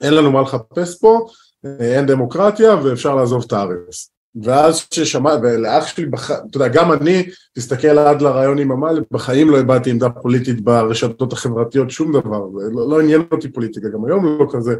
[0.00, 1.26] אין לנו מה לחפש פה,
[1.64, 4.10] אה, אין דמוקרטיה ואפשר לעזוב את הארץ.
[4.42, 6.30] ואז ששמע, ולאח שלי, בח...
[6.30, 11.32] אתה יודע, גם אני, תסתכל עד לרעיון עם עמל, בחיים לא הבעתי עמדה פוליטית ברשתות
[11.32, 12.40] החברתיות, שום דבר,
[12.72, 14.74] לא, לא עניין אותי פוליטיקה, גם היום לא כזה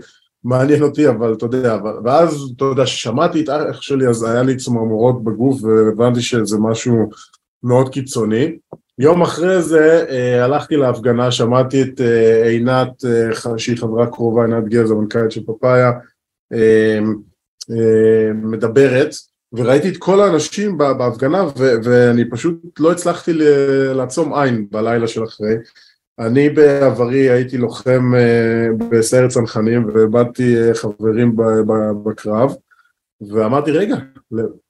[0.44, 4.56] מעניין אותי, אבל אתה יודע, ואז, אתה יודע, ששמעתי את אח שלי, אז היה לי
[4.56, 7.08] צמרמורות בגוף, והבנתי שזה משהו
[7.62, 8.56] מאוד קיצוני.
[8.98, 14.68] יום אחרי זה אה, הלכתי להפגנה, שמעתי את אה, עינת, אה, שהיא חברה קרובה, עינת
[14.68, 15.92] גז, המנכ"לית של פאפאיה,
[16.52, 16.98] אה,
[17.70, 19.14] אה, מדברת,
[19.52, 23.32] וראיתי את כל האנשים בהפגנה ו- ואני פשוט לא הצלחתי
[23.94, 25.54] לעצום עין בלילה של אחרי.
[26.18, 31.36] אני בעברי הייתי לוחם uh, בסיירת צנחנים ואיבדתי uh, חברים
[32.04, 32.54] בקרב
[33.30, 33.96] ואמרתי רגע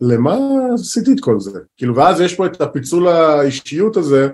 [0.01, 0.39] למה
[0.74, 4.28] עשיתי את כל זה כאילו ואז יש פה את הפיצול האישיות הזה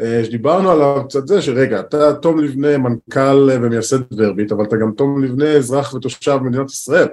[0.00, 4.92] uh, שדיברנו עליו קצת זה שרגע אתה תום לבנה מנכ"ל ומייסד ורביט אבל אתה גם
[4.96, 7.08] תום לבנה אזרח ותושב מדינת ישראל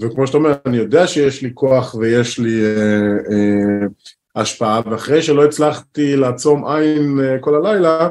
[0.00, 3.86] וכמו שאתה אומר, אני יודע שיש לי כוח ויש לי אה, אה,
[4.36, 8.08] השפעה, ואחרי שלא הצלחתי לעצום עין אה, כל הלילה,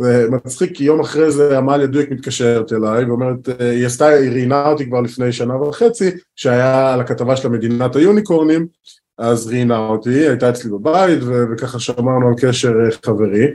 [0.00, 4.30] זה מצחיק כי יום אחרי זה עמליה דויק מתקשרת אליי ואומרת, אה, היא עשתה, היא
[4.30, 8.66] ראיינה אותי כבר לפני שנה וחצי, שהיה על הכתבה של מדינת היוניקורנים,
[9.18, 13.46] אז ראיינה אותי, הייתה אצלי בבית וככה שמרנו על קשר אה, חברי.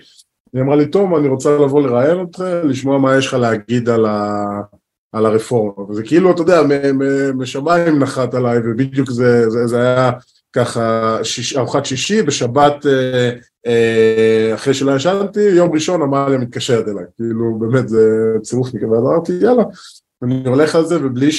[0.53, 4.05] היא אמרה לי, תום, אני רוצה לבוא לראיין אותך, לשמוע מה יש לך להגיד על.
[5.15, 6.61] על הרפורמה, וזה כאילו, אתה יודע,
[7.35, 10.11] משמיים נחת עליי, ובדיוק זה, זה, זה היה
[10.53, 13.31] ככה שיש, ארוחת שישי, בשבת אה,
[13.67, 19.33] אה, אחרי שלא ישנתי, יום ראשון עמליה מתקשרת אליי, כאילו באמת זה צירוף מקווה, ואמרתי
[19.41, 19.63] יאללה,
[20.23, 21.29] אני הולך על זה, ובלי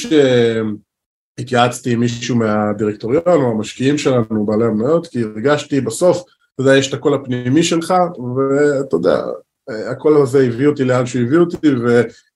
[1.38, 6.22] שהתייעצתי עם מישהו מהדירקטוריון או המשקיעים שלנו, בעלי המניות, כי הרגשתי בסוף,
[6.54, 7.94] אתה יודע, יש את הקול הפנימי שלך,
[8.36, 9.22] ואתה יודע,
[9.90, 11.68] הקול הזה הביא אותי לאן שהוא הביא אותי,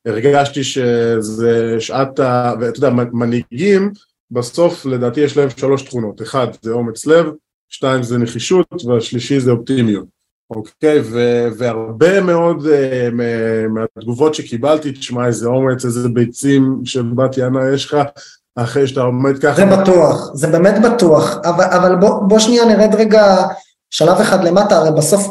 [0.07, 2.55] והרגשתי שזה שעת ה...
[2.61, 3.93] ואתה יודע, מנהיגים,
[4.31, 7.27] בסוף לדעתי יש להם שלוש תכונות, אחד זה אומץ לב,
[7.69, 10.21] שתיים זה נחישות, והשלישי זה אופטימיות.
[10.51, 13.15] אוקיי, ו- והרבה מאוד uh,
[13.69, 17.97] מהתגובות שקיבלתי, תשמע איזה אומץ, איזה ביצים של בת יענה יש לך,
[18.57, 19.55] אחרי שאתה עומד ככה.
[19.55, 23.37] זה בטוח, זה באמת בטוח, אבל, אבל בוא, בוא שנייה נרד רגע
[23.91, 25.29] שלב אחד למטה, הרי בסוף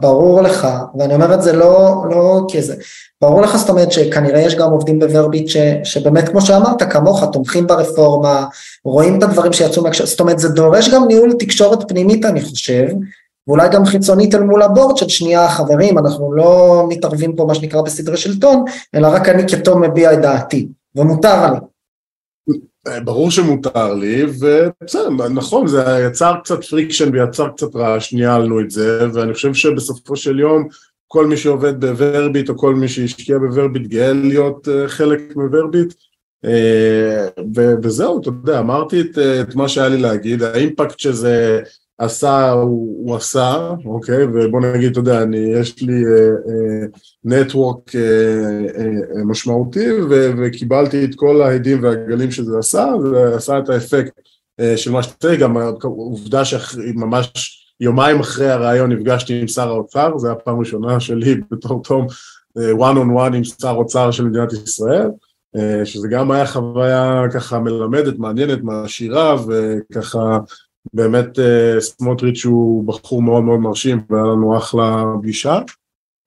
[0.00, 2.74] ברור לך, ואני אומר את זה לא, לא כזה,
[3.20, 7.66] ברור לך זאת אומרת שכנראה יש גם עובדים בוורביט ש, שבאמת כמו שאמרת, כמוך, תומכים
[7.66, 8.46] ברפורמה,
[8.84, 12.86] רואים את הדברים שיצאו מהקשר, זאת אומרת זה דורש גם ניהול תקשורת פנימית אני חושב,
[13.48, 17.54] ואולי גם חיצונית אל מול ה board של שנייה חברים, אנחנו לא מתערבים פה מה
[17.54, 21.58] שנקרא בסדרי שלטון, אלא רק אני כתום מביע את דעתי, ומותר לי.
[23.04, 29.06] ברור שמותר לי, ובסדר, נכון, זה יצר קצת friction ויצר קצת רעש, ניהלנו את זה,
[29.14, 30.68] ואני חושב שבסופו של יום
[31.08, 35.94] כל מי שעובד בוורביט או כל מי שהשקיע בוורביט גאה להיות אה, חלק מוורביט,
[36.44, 37.26] אה,
[37.82, 41.60] וזהו, אתה יודע, אמרתי את, את מה שהיה לי להגיד, ה impact שזה
[41.98, 46.02] עשה, הוא, הוא עשה, אוקיי, ובוא נגיד, אתה יודע, אני, יש לי
[47.24, 53.36] נטוורק uh, uh, uh, uh, משמעותי ו, וקיבלתי את כל ההדים והגלים שזה עשה, זה
[53.36, 54.12] עשה את האפקט
[54.60, 60.30] uh, של מה שאתה גם העובדה שממש יומיים אחרי הרעיון נפגשתי עם שר האוצר, זו
[60.30, 62.06] הפעם הראשונה שלי בתור תום
[62.58, 65.08] uh, one on one עם שר האוצר של מדינת ישראל,
[65.56, 70.38] uh, שזה גם היה חוויה ככה מלמדת, מעניינת, מעשירה וככה
[70.92, 75.60] באמת אה, סמוטריץ' הוא בחור מאוד מאוד מרשים והיה לנו אחלה פגישה.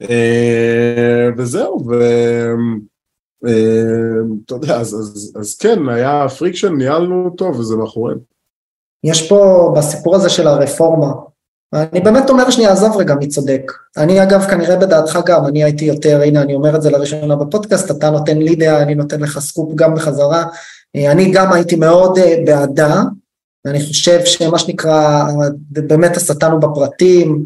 [0.02, 2.06] אה, וזהו ואתה
[3.48, 8.20] אה, יודע אז, אז, אז כן היה friction ניהלנו אותו וזה מאחורינו.
[9.04, 11.12] יש פה בסיפור הזה של הרפורמה
[11.74, 13.72] אני באמת אומר שנייה עזוב רגע מי צודק.
[13.98, 17.92] אני אגב כנראה בדעתך גם אני הייתי יותר הנה אני אומר את זה לראשונה בפודקאסט
[17.92, 20.46] אתה נותן לי דעה אני נותן לך סקופ גם בחזרה.
[20.96, 23.04] אני גם הייתי מאוד בעדה
[23.68, 25.24] ואני חושב שמה שנקרא,
[25.70, 27.44] באמת השטן הוא בפרטים,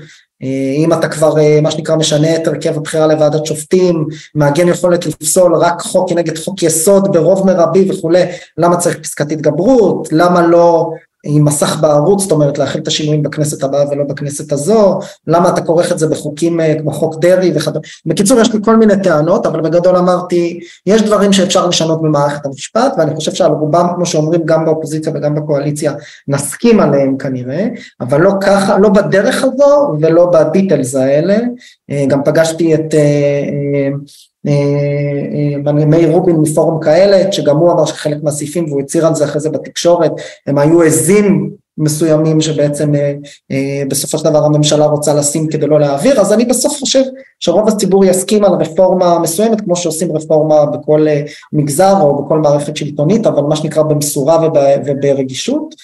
[0.78, 5.82] אם אתה כבר מה שנקרא משנה את הרכב הבחירה לוועדת שופטים, מעגן יכולת לפסול רק
[5.82, 8.24] חוק כנגד חוק יסוד ברוב מרבי וכולי,
[8.58, 10.90] למה צריך פסקת התגברות, למה לא
[11.24, 15.62] עם מסך בערוץ, זאת אומרת להכיל את השינויים בכנסת הבאה ולא בכנסת הזו, למה אתה
[15.62, 17.86] כורך את זה בחוקים אה, כמו חוק דרעי וכדומה.
[18.06, 22.94] בקיצור יש לי כל מיני טענות, אבל בגדול אמרתי, יש דברים שאפשר לשנות במערכת המשפט,
[22.98, 25.94] ואני חושב שעל רובם, כמו שאומרים, גם באופוזיציה וגם בקואליציה,
[26.28, 27.68] נסכים עליהם כנראה,
[28.02, 31.38] אבל לא ככה, לא בדרך הזו ולא בדיטלס האלה.
[31.92, 33.90] אה, גם פגשתי את אה,
[35.88, 39.50] מאיר רובין מפורום כאלה, שגם הוא אמר שחלק מהסעיפים, והוא הצהיר על זה אחרי זה
[39.50, 40.12] בתקשורת,
[40.48, 42.96] הם היו עזים מסוימים שבעצם
[43.52, 47.04] אה, בסופו של דבר הממשלה רוצה לשים כדי לא להעביר, אז אני בסוף חושב
[47.40, 51.06] שרוב הציבור יסכים על רפורמה מסוימת, כמו שעושים רפורמה בכל
[51.54, 54.48] מגזר או בכל מערכת שלטונית, אבל מה שנקרא במשורה
[54.86, 55.76] וברגישות.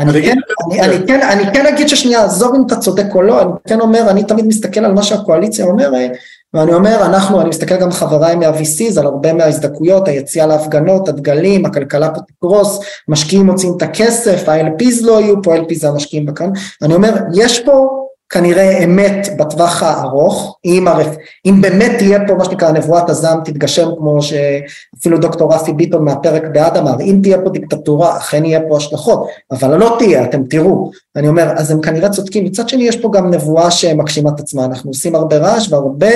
[0.00, 3.42] אני כן, אני, אני, כן, אני כן אגיד ששנייה, עזוב אם אתה צודק או לא,
[3.42, 6.10] אני כן אומר, אני תמיד מסתכל על מה שהקואליציה אומרת,
[6.54, 12.14] ואני אומר, אנחנו, אני מסתכל גם חבריי מה-VCs על הרבה מההזדקויות, היציאה להפגנות, הדגלים, הכלכלה
[12.14, 16.50] פה תקרוס, משקיעים מוצאים את הכסף, ה-LPs לא יהיו פה, LPs זה המשקיעים בכאן,
[16.82, 17.88] אני אומר, יש פה
[18.30, 21.16] כנראה אמת בטווח הארוך, אם, הרפ...
[21.46, 26.42] אם באמת תהיה פה מה שנקרא נבואת הזעם תתגשם כמו שאפילו דוקטור רפי ביטון מהפרק
[26.52, 30.90] בעד אמר, אם תהיה פה דיקטטורה אכן יהיה פה השלכות, אבל לא תהיה, אתם תראו,
[31.16, 34.64] אני אומר, אז הם כנראה צודקים, מצד שני יש פה גם נבואה שמגשימה את עצמה,
[34.64, 36.12] אנחנו עושים הרבה רעש והרבה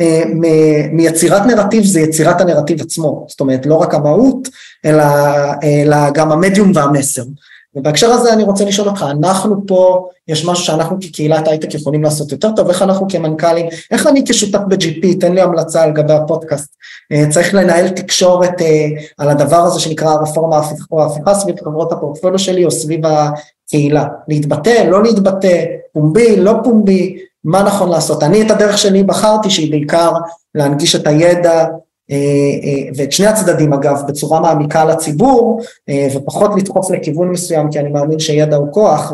[0.00, 0.22] אה,
[0.92, 4.48] מיצירת נרטיב זה יצירת הנרטיב עצמו, זאת אומרת לא רק המהות
[4.84, 5.04] אלא,
[5.62, 7.22] אלא גם המדיום והמסר.
[7.76, 12.32] ובהקשר הזה אני רוצה לשאול אותך, אנחנו פה, יש משהו שאנחנו כקהילת הייטק יכולים לעשות
[12.32, 16.76] יותר טוב, איך אנחנו כמנכ"לים, איך אני כשותף ב-GP, תן לי המלצה על גבי הפודקאסט,
[17.12, 18.86] אה, צריך לנהל תקשורת אה,
[19.18, 20.60] על הדבר הזה שנקרא הרפורמה
[20.90, 27.18] או ההפיכה סביב חברות הפורטפוליו שלי או סביב הקהילה, להתבטא, לא להתבטא, פומבי, לא פומבי,
[27.44, 28.22] מה נכון לעשות.
[28.22, 30.12] אני את הדרך שלי בחרתי שהיא בעיקר
[30.54, 31.66] להנגיש את הידע
[32.96, 38.18] ואת שני הצדדים אגב בצורה מעמיקה לציבור אה, ופחות לדחוף לכיוון מסוים כי אני מאמין
[38.18, 39.12] שידע הוא כוח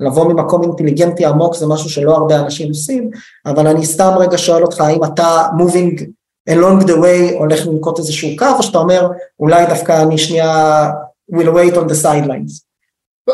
[0.00, 3.10] ולבוא ממקום אינטליגנטי עמוק זה משהו שלא הרבה אנשים עושים
[3.46, 6.02] אבל אני סתם רגע שואל אותך האם אתה moving
[6.50, 9.08] along the way הולך לנקוט איזשהו קו או שאתה אומר
[9.40, 10.90] אולי דווקא אני שנייה
[11.32, 12.66] will wait on the sidelines.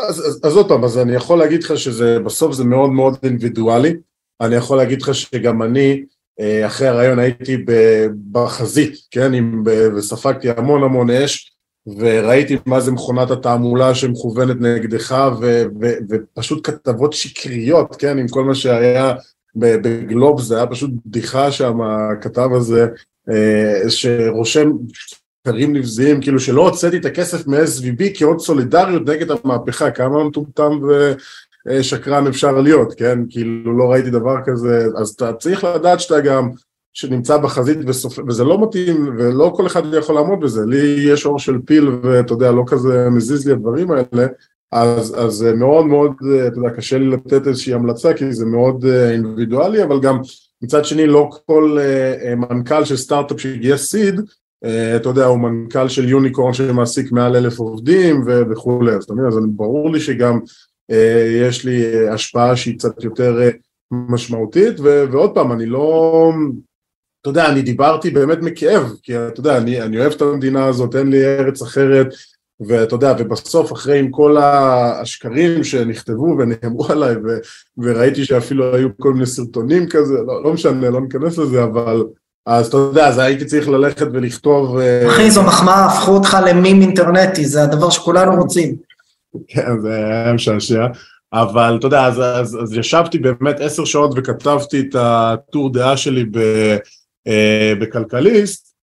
[0.09, 3.17] אז, אז, אז עוד פעם אז אני יכול להגיד לך שזה בסוף זה מאוד מאוד
[3.23, 3.93] אינדיבידואלי
[4.41, 6.12] אני יכול להגיד לך שגם אני אה,
[6.65, 7.65] אחרי הרעיון הייתי
[8.31, 9.31] בחזית, כן,
[9.95, 11.53] וספגתי המון המון אש
[11.87, 18.43] וראיתי מה זה מכונת התעמולה שמכוונת נגדך ו, ו, ופשוט כתבות שקריות, כן, עם כל
[18.43, 19.13] מה שהיה
[19.55, 22.87] בגלוב, זה היה פשוט בדיחה שם, הכתב הזה,
[23.29, 30.23] אה, שרושם שקרים נבזיים, כאילו שלא הוצאתי את הכסף מ-SVB כעוד סולידריות נגד המהפכה, כמה
[30.23, 31.13] מטומטם ו...
[31.69, 33.19] אה, שקרן אפשר להיות, כן?
[33.29, 36.49] כאילו לא ראיתי דבר כזה, אז אתה צריך לדעת שאתה גם,
[36.93, 38.19] שנמצא בחזית וסופ...
[38.27, 42.33] וזה לא מתאים, ולא כל אחד יכול לעמוד בזה, לי יש אור של פיל ואתה
[42.33, 44.27] יודע, לא כזה מזיז לי הדברים האלה,
[44.71, 46.11] אז, אז מאוד מאוד,
[46.47, 50.19] אתה יודע, קשה לי לתת איזושהי המלצה, כי זה מאוד אינדיבידואלי, אבל גם
[50.61, 51.77] מצד שני לא כל
[52.37, 54.21] מנכ"ל של סטארט-אפ שגייס סיד,
[54.95, 59.39] אתה יודע, הוא מנכ"ל של יוניקורן שמעסיק מעל אלף עובדים וכולי, אז אתה מבין, אז
[59.55, 60.39] ברור לי שגם אה,
[61.41, 63.49] יש לי השפעה שהיא קצת יותר אה,
[63.91, 66.31] משמעותית, ו- ועוד פעם, אני לא,
[67.21, 70.95] אתה יודע, אני דיברתי באמת מכאב, כי אתה יודע, אני, אני אוהב את המדינה הזאת,
[70.95, 72.07] אין לי ארץ אחרת,
[72.67, 77.39] ואתה יודע, ובסוף אחרי עם כל השקרים שנכתבו ונאמרו עליי, ו-
[77.77, 82.03] וראיתי שאפילו היו כל מיני סרטונים כזה, לא, לא משנה, לא ניכנס לזה, אבל
[82.45, 84.77] אז אתה יודע, אז הייתי צריך ללכת ולכתוב...
[84.77, 88.75] אה, אחי, זו מחמאה, הפכו אותך למים אינטרנטי, זה הדבר שכולנו רוצים.
[89.47, 90.87] כן, זה היה משעשע.
[91.33, 96.25] אבל אתה יודע, אז, אז, אז ישבתי באמת עשר שעות וכתבתי את הטור דעה שלי
[96.25, 96.37] ב,
[97.27, 98.73] אה, בכלכליסט,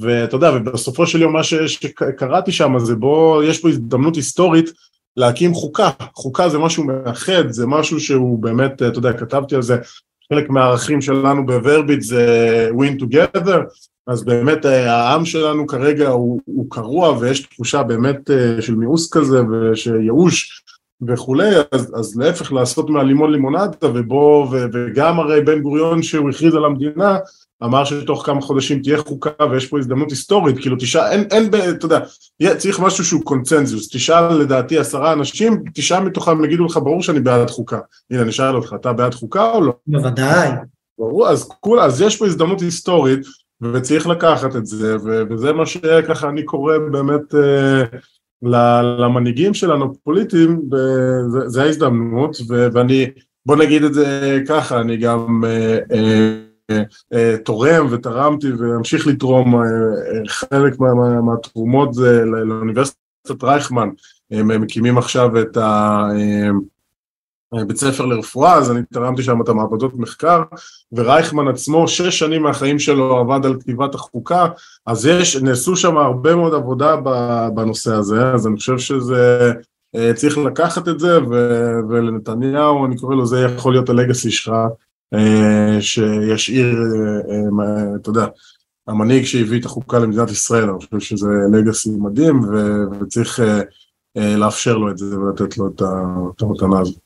[0.00, 4.70] ואתה יודע, ובסופו של יום מה ש, שקראתי שם זה בוא, יש פה הזדמנות היסטורית
[5.16, 9.76] להקים חוקה, חוקה זה משהו מאחד, זה משהו שהוא באמת, אתה יודע, כתבתי על זה
[10.34, 13.58] חלק מהערכים שלנו בוורביט זה win together,
[14.06, 19.12] אז באמת אה, העם שלנו כרגע הוא, הוא קרוע ויש תחושה באמת אה, של מיאוס
[19.12, 20.62] כזה ושייאוש
[21.08, 26.64] וכולי, אז, אז להפך לעשות מהלימון לימונדה ובוא, וגם הרי בן גוריון שהוא הכריז על
[26.64, 27.18] המדינה
[27.64, 31.86] אמר שתוך כמה חודשים תהיה חוקה ויש פה הזדמנות היסטורית, כאילו תשאל, אין, אין, אתה
[31.86, 32.00] יודע,
[32.56, 37.50] צריך משהו שהוא קונצנזוס, תשאל לדעתי עשרה אנשים, תשעה מתוכם יגידו לך ברור שאני בעד
[37.50, 37.78] חוקה,
[38.10, 39.72] הנה אני אשאל אותך, אתה בעד חוקה או לא?
[39.86, 40.48] בוודאי.
[40.98, 43.26] ברור, אז כול, אז יש פה הזדמנות היסטורית
[43.62, 44.96] וצריך לקחת את זה,
[45.30, 47.82] וזה מה שככה אני קורא באמת אה,
[48.98, 50.62] למנהיגים שלנו פוליטיים,
[51.46, 53.06] זה ההזדמנות, ואני,
[53.46, 56.38] בוא נגיד את זה ככה, אני גם אה, אה, אה,
[57.44, 59.60] תורם ותרמתי ואמשיך לתרום אה,
[60.26, 63.88] חלק מה, מהתרומות זה לאוניברסיטת רייכמן,
[64.30, 70.42] הם מקימים עכשיו את הבית אה, ספר לרפואה, אז אני תרמתי שם את המעבדות מחקר,
[70.92, 74.46] ורייכמן עצמו שש שנים מהחיים שלו עבד על כתיבת החוקה,
[74.86, 76.96] אז יש, נעשו שם הרבה מאוד עבודה
[77.54, 79.52] בנושא הזה, אז אני חושב שזה,
[80.14, 81.18] צריך לקחת את זה,
[81.88, 84.52] ולנתניהו, אני קורא לו, זה יכול להיות הלגאסי שלך.
[85.14, 86.76] אה, שישאיר,
[87.30, 87.34] אה,
[87.64, 88.26] אה, אתה יודע,
[88.86, 92.40] המנהיג שהביא את החוקה למדינת ישראל, אני חושב שזה לגאסי מדהים
[93.00, 93.40] וצריך
[94.16, 96.98] לאפשר לו את זה ולתת לו את המתנה הזאת.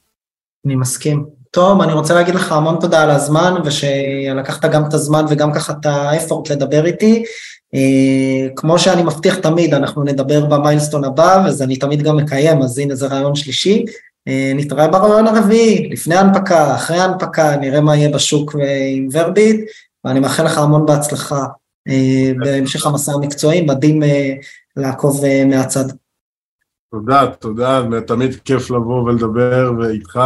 [0.66, 1.26] אני מסכים.
[1.50, 5.72] טוב, אני רוצה להגיד לך המון תודה על הזמן ושלקחת גם את הזמן וגם ככה
[5.72, 7.24] את האפורט לדבר איתי.
[8.56, 12.94] כמו שאני מבטיח תמיד, אנחנו נדבר במיילסטון הבא, וזה אני תמיד גם מקיים, אז הנה
[12.94, 13.84] זה רעיון שלישי.
[14.28, 18.54] אה, נתראה ברעיון הרביעי, לפני ההנפקה, אחרי ההנפקה, נראה מה יהיה בשוק
[18.96, 19.60] עם ורביט,
[20.04, 21.44] ואני מאחל לך המון בהצלחה
[21.88, 24.34] אה, בהמשך המסע המקצועי, מדהים אה,
[24.76, 25.84] לעקוב מהצד.
[26.90, 30.20] תודה, תודה, תמיד כיף לבוא ולדבר ואיתך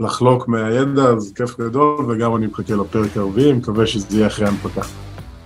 [0.00, 4.80] ולחלוק מהידע, אז כיף גדול, וגם אני מחכה לפרק הרביעי, מקווה שזה יהיה אחרי ההנפקה.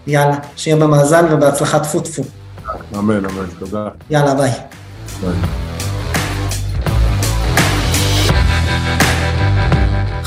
[0.07, 2.23] יאללה, שיהיה במאזן ובהצלחה טפו טפו.
[2.99, 3.89] אמן, אמן, תודה.
[4.11, 4.51] יאללה, ביי.
[5.21, 5.80] ביי.